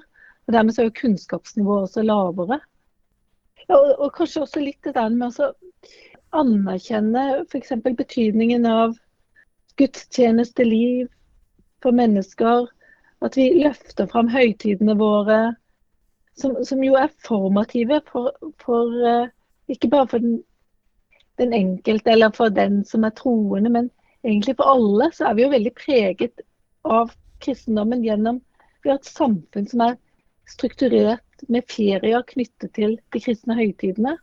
og 0.47 0.53
Dermed 0.53 0.75
så 0.75 0.83
er 0.83 0.89
jo 0.89 0.97
kunnskapsnivået 0.99 1.87
også 1.87 2.03
lavere. 2.03 2.59
Ja, 3.69 3.77
og, 3.77 3.93
og, 3.99 4.11
kanskje 4.17 4.43
også 4.43 4.63
litt 4.63 4.83
det 4.83 4.95
der 4.97 5.13
med 5.13 5.39
å 5.39 5.53
anerkjenne 6.41 7.23
f.eks. 7.45 7.71
betydningen 7.85 8.67
av 8.67 8.97
gudstjenesteliv 9.79 11.07
for 11.83 11.95
mennesker. 11.95 12.67
At 13.21 13.37
vi 13.37 13.51
løfter 13.61 14.09
fram 14.11 14.31
høytidene 14.33 14.97
våre 14.99 15.41
som, 16.41 16.55
som 16.65 16.83
jo 16.83 16.95
er 16.99 17.11
formative 17.25 18.01
for, 18.11 18.31
for 18.63 18.91
uh, 19.05 19.27
ikke 19.71 19.89
bare 19.91 20.07
for 20.07 20.23
den, 20.23 20.39
den, 21.37 21.53
enkelte 21.53 22.11
eller 22.11 22.33
for 22.35 22.49
den 22.49 22.81
som 22.85 23.03
er 23.03 23.13
troende, 23.15 23.69
men 23.69 23.89
egentlig 24.23 24.55
for 24.59 24.71
alle, 24.75 25.09
så 25.13 25.29
er 25.29 25.37
vi 25.37 25.45
jo 25.45 25.51
veldig 25.53 25.73
preget 25.77 26.45
av 26.87 27.13
kristendommen 27.41 28.03
gjennom 28.05 28.41
Vi 28.81 28.89
har 28.89 28.97
et 28.97 29.05
samfunn 29.05 29.67
som 29.69 29.83
er 29.85 29.97
strukturert 30.49 31.45
med 31.53 31.65
ferier 31.69 32.23
knyttet 32.27 32.73
til 32.73 32.97
de 33.13 33.21
kristne 33.21 33.53
høytidene. 33.57 34.15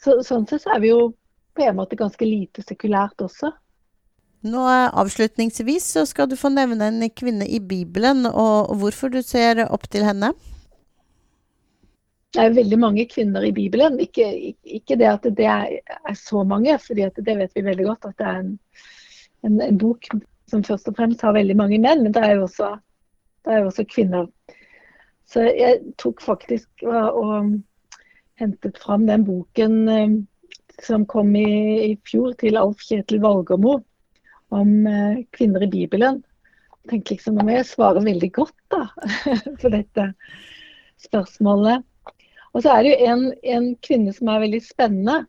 Så, 0.00 0.22
sånn 0.24 0.46
sett 0.48 0.64
så 0.64 0.72
er 0.76 0.82
vi 0.84 0.90
jo 0.94 1.10
på 1.56 1.64
en 1.64 1.76
måte 1.76 1.96
ganske 1.96 2.24
lite 2.24 2.64
sekulært 2.64 3.20
også. 3.24 3.52
Nå 4.46 4.64
Avslutningsvis 4.64 5.88
så 5.96 6.04
skal 6.08 6.28
du 6.30 6.36
få 6.40 6.50
nevne 6.52 6.88
en 6.88 7.08
kvinne 7.10 7.48
i 7.48 7.60
Bibelen, 7.60 8.26
og 8.28 8.76
hvorfor 8.80 9.12
du 9.12 9.22
ser 9.24 9.64
opp 9.66 9.88
til 9.92 10.06
henne. 10.06 10.32
Det 12.36 12.44
er 12.44 12.52
veldig 12.52 12.78
mange 12.78 13.06
kvinner 13.08 13.46
i 13.48 13.52
Bibelen. 13.56 13.96
Ikke, 14.02 14.26
ikke 14.62 14.98
det 15.00 15.08
at 15.08 15.26
det 15.38 15.46
er, 15.48 15.78
er, 15.96 16.16
så 16.20 16.44
mange, 16.44 16.76
for 16.82 16.98
det 16.98 17.38
vet 17.38 17.54
vi 17.56 17.64
veldig 17.64 17.86
godt 17.88 18.10
at 18.10 18.18
det 18.20 18.26
er 18.28 18.42
en, 18.42 18.50
en, 19.44 19.60
en, 19.60 19.78
bok 19.78 20.08
som 20.50 20.62
først 20.64 20.88
og 20.88 20.96
fremst 20.98 21.24
har 21.24 21.34
veldig 21.36 21.56
mange 21.58 21.80
menn, 21.82 22.04
men 22.04 22.14
det 22.14 22.22
er 22.22 22.36
jo 22.36 22.46
også, 22.46 22.76
er 23.50 23.60
jo 23.60 23.70
også 23.70 23.86
kvinner. 23.90 24.28
Så 25.26 25.42
jeg 25.50 25.82
tok 25.98 26.22
faktisk 26.22 26.86
og, 26.86 27.56
hentet 28.36 28.78
fram 28.78 29.06
den 29.08 29.24
boken 29.26 29.76
eh, 29.88 30.16
som 30.84 31.06
kom 31.08 31.32
i, 31.36 31.48
i, 31.88 31.92
fjor 32.04 32.34
til 32.40 32.58
Alf 32.60 32.82
Kjetil 32.84 33.22
Valgermo 33.24 33.78
om 34.54 34.72
eh, 34.86 35.22
kvinner 35.34 35.64
i 35.64 35.70
Bibelen. 35.72 36.20
Jeg 36.84 36.90
tenkte 36.90 37.16
liksom, 37.16 37.40
må 37.40 37.56
jeg 37.56 37.66
svare 37.66 38.04
veldig 38.04 38.30
godt 38.36 38.58
da, 38.70 38.84
for 39.60 39.72
dette 39.72 40.10
spørsmålet. 41.02 41.82
Og 42.52 42.62
så 42.64 42.72
er 42.72 42.84
det 42.84 42.92
jo 42.92 43.08
en, 43.10 43.24
en 43.56 43.72
kvinne 43.84 44.12
som 44.16 44.30
er 44.32 44.44
veldig 44.44 44.62
spennende. 44.64 45.24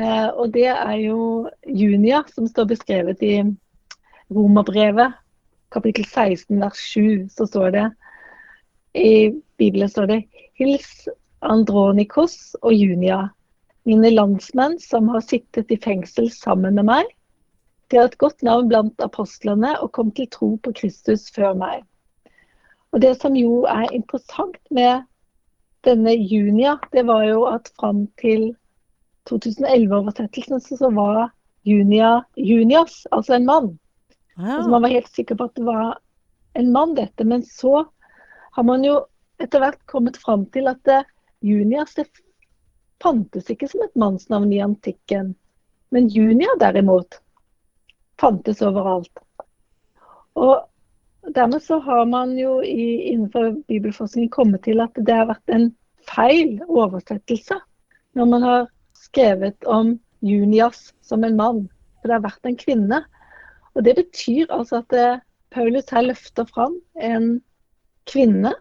Eh, 0.00 0.28
og 0.32 0.52
det 0.54 0.68
er 0.72 0.94
jo 1.02 1.48
Junia, 1.66 2.22
som 2.32 2.46
står 2.48 2.70
beskrevet 2.70 3.20
i 3.26 3.34
Romerbrevet, 4.32 5.18
kapittel 5.74 6.06
16, 6.06 6.60
vers 6.62 6.80
7. 6.92 7.26
Så 7.28 7.46
står 7.50 7.74
det 7.74 7.88
i 8.96 9.30
Bibelen 9.60 9.88
står 9.88 10.08
det 10.10 10.22
Hils 10.58 11.08
Andronikos 11.44 12.56
og 12.62 12.72
Junia, 12.74 13.28
mine 13.84 14.10
landsmenn 14.12 14.78
som 14.80 15.08
har 15.12 15.22
sittet 15.24 15.70
i 15.70 15.78
fengsel 15.80 16.30
sammen 16.32 16.80
med 16.80 16.88
meg. 16.88 17.12
De 17.90 17.98
har 17.98 18.08
et 18.08 18.18
godt 18.22 18.42
navn 18.46 18.70
blant 18.70 19.04
apostlene 19.04 19.74
og 19.82 19.92
kom 19.92 20.14
til 20.16 20.30
tro 20.32 20.54
på 20.64 20.72
Kristus 20.80 21.28
før 21.34 21.54
meg. 21.58 21.84
Og 22.92 23.02
Det 23.04 23.14
som 23.20 23.36
jo 23.36 23.66
er 23.68 23.92
interessant 23.92 24.58
med 24.70 25.04
denne 25.84 26.16
Junia, 26.16 26.78
det 26.92 27.06
var 27.06 27.24
jo 27.28 27.44
at 27.50 27.70
fram 27.78 28.06
til 28.20 28.54
2011-oversettelsen 29.28 30.60
så 30.60 30.90
var 30.94 31.30
Junia 31.62 32.24
Junias, 32.36 33.06
altså 33.10 33.34
en 33.36 33.46
mann. 33.46 33.70
Ja. 34.36 34.56
Altså 34.56 34.70
man 34.70 34.82
var 34.82 34.94
helt 34.94 35.10
sikker 35.12 35.36
på 35.36 35.48
at 35.50 35.54
det 35.58 35.66
var 35.66 35.98
en 36.58 36.72
mann, 36.72 36.94
dette. 36.94 37.24
Men 37.24 37.44
så 37.44 37.84
har 38.56 38.66
man 38.66 38.84
jo 38.84 39.02
etter 39.40 39.62
hvert 39.62 39.80
kommet 39.86 40.16
fram 40.20 40.46
til 40.54 40.68
at 40.70 40.80
det, 40.88 41.02
Junias 41.40 41.94
det 41.96 42.08
fantes 43.02 43.48
ikke 43.52 43.68
som 43.68 43.84
et 43.84 43.96
mannsnavn 43.96 44.52
i 44.52 44.62
antikken. 44.64 45.34
Men 45.90 46.08
Junia 46.08 46.56
derimot 46.60 47.20
fantes 48.20 48.62
overalt. 48.62 49.12
Og 50.36 50.70
Dermed 51.34 51.62
så 51.62 51.78
har 51.78 52.06
man 52.06 52.38
jo 52.38 52.62
i, 52.62 53.12
innenfor 53.12 53.52
bibelforskning 53.68 54.30
kommet 54.32 54.64
til 54.64 54.80
at 54.80 54.96
det 54.96 55.14
har 55.14 55.28
vært 55.28 55.52
en 55.52 55.66
feil 56.08 56.56
oversettelse 56.64 57.58
når 58.16 58.30
man 58.30 58.46
har 58.46 58.62
skrevet 59.00 59.64
om 59.64 59.94
Junias 60.20 60.90
som 61.00 61.24
en 61.24 61.36
mann. 61.36 61.64
For 62.00 62.08
det 62.10 62.18
har 62.18 62.26
vært 62.26 62.48
en 62.48 62.58
kvinne. 62.60 63.02
Og 63.74 63.84
Det 63.86 63.96
betyr 63.96 64.50
altså 64.52 64.82
at 64.82 64.96
eh, 64.96 65.22
Paulus 65.50 65.90
her 65.90 66.06
løfter 66.06 66.46
fram 66.48 66.76
en 67.00 67.40
kvinne 68.10 68.52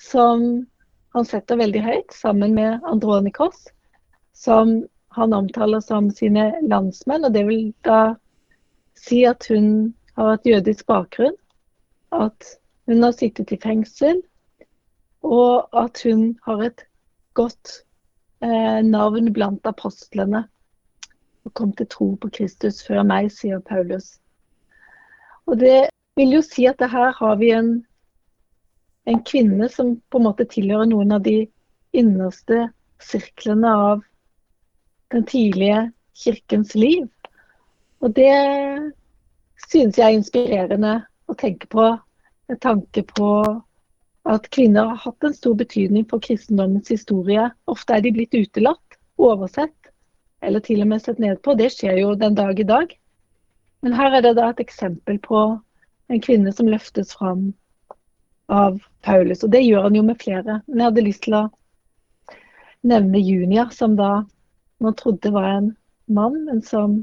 som 0.00 0.66
han 1.14 1.26
setter 1.26 1.58
veldig 1.58 1.82
høyt, 1.82 2.12
sammen 2.14 2.54
med 2.54 2.84
Andronikos, 2.86 3.66
som 4.32 4.84
han 5.16 5.34
omtaler 5.34 5.82
som 5.82 6.10
sine 6.14 6.52
landsmenn. 6.62 7.26
og 7.26 7.34
Det 7.34 7.44
vil 7.48 7.72
da 7.84 8.14
si 8.98 9.24
at 9.26 9.46
hun 9.50 9.92
har 10.16 10.36
et 10.36 10.46
jødisk 10.46 10.86
bakgrunn 10.86 11.34
at 12.12 12.46
hun 12.86 13.02
har 13.02 13.14
sittet 13.14 13.52
i 13.54 13.58
fengsel, 13.62 14.22
og 15.22 15.68
at 15.76 16.00
hun 16.04 16.38
har 16.46 16.62
et 16.64 16.84
godt 17.38 17.82
navn 18.40 19.32
blant 19.36 19.66
apostlene 19.68 20.46
og 21.44 21.52
kom 21.56 21.72
til 21.76 21.88
tro 21.92 22.06
på 22.20 22.30
Kristus 22.36 22.80
før 22.86 23.02
meg, 23.06 23.30
sier 23.32 23.60
Paulus. 23.64 24.18
Og 25.48 25.58
det 25.60 25.90
vil 26.16 26.36
jo 26.36 26.42
si 26.44 26.66
at 26.68 26.82
her 26.92 27.14
har 27.16 27.38
vi 27.40 27.50
en, 27.56 27.70
en 29.08 29.22
kvinne 29.26 29.68
som 29.72 29.96
på 30.10 30.20
en 30.20 30.28
måte 30.28 30.46
tilhører 30.48 30.90
noen 30.90 31.16
av 31.16 31.24
de 31.24 31.42
innerste 31.96 32.68
sirklene 33.02 33.72
av 33.72 34.04
den 35.10 35.24
tidlige 35.26 35.88
kirkens 36.14 36.74
liv. 36.78 37.08
Og 38.00 38.14
det 38.16 38.32
synes 39.68 39.98
jeg 39.98 40.06
er 40.06 40.18
inspirerende 40.18 40.94
å 41.28 41.36
tenke 41.38 41.68
på. 41.72 41.90
Med 42.50 42.60
tanke 42.62 43.02
på 43.06 43.30
at 44.28 44.50
kvinner 44.52 44.90
har 44.92 44.96
hatt 44.96 45.24
en 45.24 45.34
stor 45.34 45.54
betydning 45.54 46.04
for 46.10 46.20
kristendommens 46.20 46.90
historie. 46.92 47.48
Ofte 47.70 47.96
er 47.96 48.04
de 48.04 48.12
blitt 48.12 48.34
utelatt, 48.36 48.98
oversett 49.20 49.74
eller 50.42 50.60
til 50.64 50.82
og 50.82 50.88
med 50.92 51.02
sett 51.04 51.18
ned 51.20 51.40
på. 51.44 51.54
Det 51.54 51.70
skjer 51.72 52.00
jo 52.00 52.14
den 52.18 52.34
dag 52.34 52.60
i 52.60 52.66
dag. 52.66 52.92
Men 53.80 53.96
her 53.96 54.16
er 54.16 54.24
det 54.24 54.36
da 54.36 54.50
et 54.50 54.60
eksempel 54.60 55.18
på 55.24 55.40
en 56.10 56.22
kvinne 56.24 56.52
som 56.52 56.68
løftes 56.68 57.14
fram 57.16 57.50
av 58.52 58.80
Paulus. 59.06 59.44
Og 59.44 59.52
det 59.52 59.62
gjør 59.64 59.88
han 59.88 59.96
jo 59.96 60.04
med 60.04 60.20
flere. 60.20 60.60
Men 60.66 60.82
jeg 60.82 60.90
hadde 60.90 61.06
lyst 61.06 61.24
til 61.26 61.36
å 61.38 61.44
nevne 62.88 63.20
Junia, 63.20 63.68
som 63.72 63.96
da 63.96 64.24
man 64.80 64.96
trodde 64.96 65.32
var 65.32 65.48
en 65.52 65.70
mann, 66.08 66.42
men 66.48 66.62
som 66.64 67.02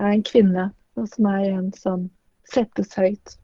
er 0.00 0.16
en 0.16 0.26
kvinne. 0.26 0.70
Og 0.96 1.08
som 1.10 1.28
er 1.30 1.48
en 1.50 1.72
som 1.76 2.08
settes 2.48 2.92
høyt. 2.96 3.36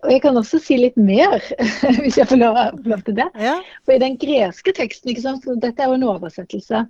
Og 0.00 0.12
jeg 0.14 0.22
kan 0.24 0.38
også 0.40 0.60
si 0.62 0.78
litt 0.80 0.96
mer, 0.96 1.42
hvis 2.02 2.16
jeg 2.20 2.28
får 2.30 2.40
lov, 2.40 2.58
lov 2.88 3.02
til 3.06 3.18
det. 3.18 3.28
Ja. 3.40 3.58
For 3.84 3.96
i 3.96 4.02
den 4.02 4.16
greske 4.20 4.72
teksten, 4.76 5.12
ikke 5.12 5.26
sant, 5.26 5.44
så 5.44 5.58
dette 5.60 5.82
er 5.82 5.92
jo 5.92 5.98
en 5.98 6.08
oversettelse, 6.14 6.84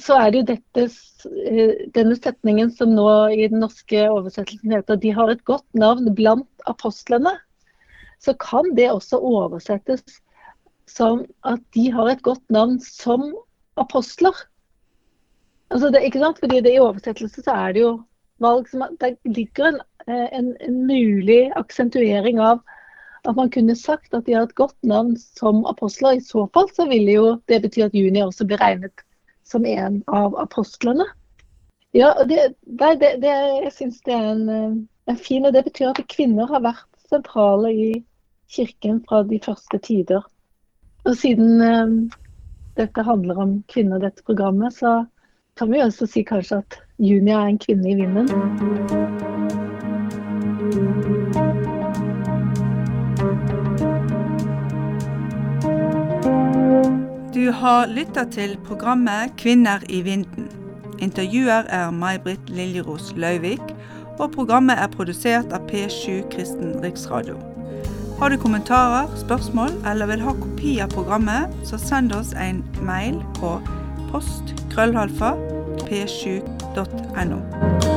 så 0.00 0.16
er 0.16 0.30
det 0.32 0.40
jo 0.40 0.46
dette, 0.54 0.84
eh, 1.44 1.74
denne 1.94 2.16
setningen 2.16 2.70
som 2.72 2.94
nå 2.96 3.08
i 3.34 3.48
den 3.52 3.60
norske 3.62 4.06
oversettelsen 4.08 4.72
heter 4.72 4.96
'De 4.96 5.12
har 5.12 5.30
et 5.30 5.44
godt 5.44 5.66
navn 5.76 6.08
blant 6.16 6.68
apostlene'. 6.70 7.36
Så 8.18 8.32
kan 8.40 8.72
det 8.76 8.88
også 8.90 9.20
oversettes 9.20 10.22
som 10.88 11.24
at 11.44 11.60
de 11.74 11.90
har 11.92 12.08
et 12.08 12.22
godt 12.22 12.42
navn 12.48 12.80
som 12.80 13.34
apostler. 13.76 14.32
Altså 15.70 15.90
det, 15.90 16.04
ikke 16.04 16.22
sant? 16.22 16.40
Fordi 16.40 16.60
det 16.64 16.74
i 16.74 16.80
oversettelse 16.80 17.44
så 17.44 17.52
er 17.52 17.72
det 17.72 17.84
jo 17.84 17.92
valg 18.42 18.68
som 18.68 18.82
Det 19.00 19.16
ligger 19.24 19.68
en 19.68 19.82
Eh, 20.06 20.38
en, 20.38 20.56
en, 20.60 20.86
mulig 20.86 21.52
aksentuering 21.56 22.40
av 22.40 22.60
at 23.24 23.36
man 23.36 23.50
kunne 23.50 23.76
sagt 23.76 24.12
at 24.12 24.26
de 24.26 24.34
har 24.36 24.44
et 24.44 24.56
godt 24.58 24.76
navn 24.84 25.14
som 25.16 25.62
apostler. 25.64 26.18
I 26.18 26.24
så 26.24 26.44
fall 26.52 26.68
så 26.76 26.84
ville 26.90 27.14
jo 27.14 27.28
det 27.48 27.62
bety 27.64 27.86
at 27.86 27.96
Juni 27.96 28.20
også 28.20 28.44
blir 28.44 28.60
regnet 28.60 29.04
som 29.48 29.64
en 29.64 30.02
av 30.12 30.36
apostlene. 30.36 31.06
Ja, 31.96 32.10
det, 32.28 32.52
det, 32.66 33.14
det, 33.22 33.32
jeg 33.64 33.72
syns 33.72 34.02
det 34.04 34.12
er 34.12 34.28
en, 34.34 34.44
eh, 34.52 34.76
en 35.08 35.20
fin 35.20 35.48
og 35.48 35.56
Det 35.56 35.64
betyr 35.70 35.94
at 35.94 36.04
kvinner 36.12 36.52
har 36.52 36.66
vært 36.66 37.08
sentrale 37.08 37.72
i 37.72 37.88
kirken 38.52 39.00
fra 39.08 39.22
de 39.24 39.40
første 39.40 39.80
tider. 39.80 40.20
Og 41.08 41.16
siden 41.16 41.64
um, 41.64 41.96
dette 42.76 43.02
handler 43.04 43.40
om 43.40 43.56
kvinner, 43.72 44.02
dette 44.04 44.24
programmet, 44.24 44.76
så 44.76 45.04
kan 45.56 45.72
vi 45.72 45.80
også 45.80 46.08
si 46.10 46.24
kanskje 46.28 46.60
at 46.60 46.83
Juni 46.98 47.30
er 47.30 47.38
en 47.38 47.58
kvinne 47.58 47.90
i 47.90 47.94
vinden. 47.94 48.28
Du 57.34 57.50
har 57.50 57.86
lytta 57.86 58.24
til 58.30 58.54
programmet 58.64 59.34
Kvinner 59.36 59.82
i 59.88 60.02
vinden. 60.02 60.46
Intervjuer 60.98 61.66
er 61.68 61.90
May-Britt 61.90 62.46
Liljeros 62.48 63.12
Løyvik, 63.16 63.74
og 64.18 64.30
programmet 64.30 64.78
er 64.78 64.86
produsert 64.86 65.50
av 65.50 65.66
P7 65.66 66.22
Kristen 66.30 66.78
Riksradio. 66.84 67.34
Har 68.20 68.30
du 68.30 68.38
kommentarer, 68.38 69.10
spørsmål 69.16 69.74
eller 69.90 70.06
vil 70.06 70.22
ha 70.22 70.36
kopi 70.38 70.78
av 70.78 70.94
programmet, 70.94 71.50
så 71.66 71.78
send 71.78 72.14
oss 72.14 72.30
en 72.38 72.62
mail 72.86 73.18
på 73.40 73.58
post 74.12 74.54
krøllhalfa 74.70 75.34
p7.no. 75.78 77.93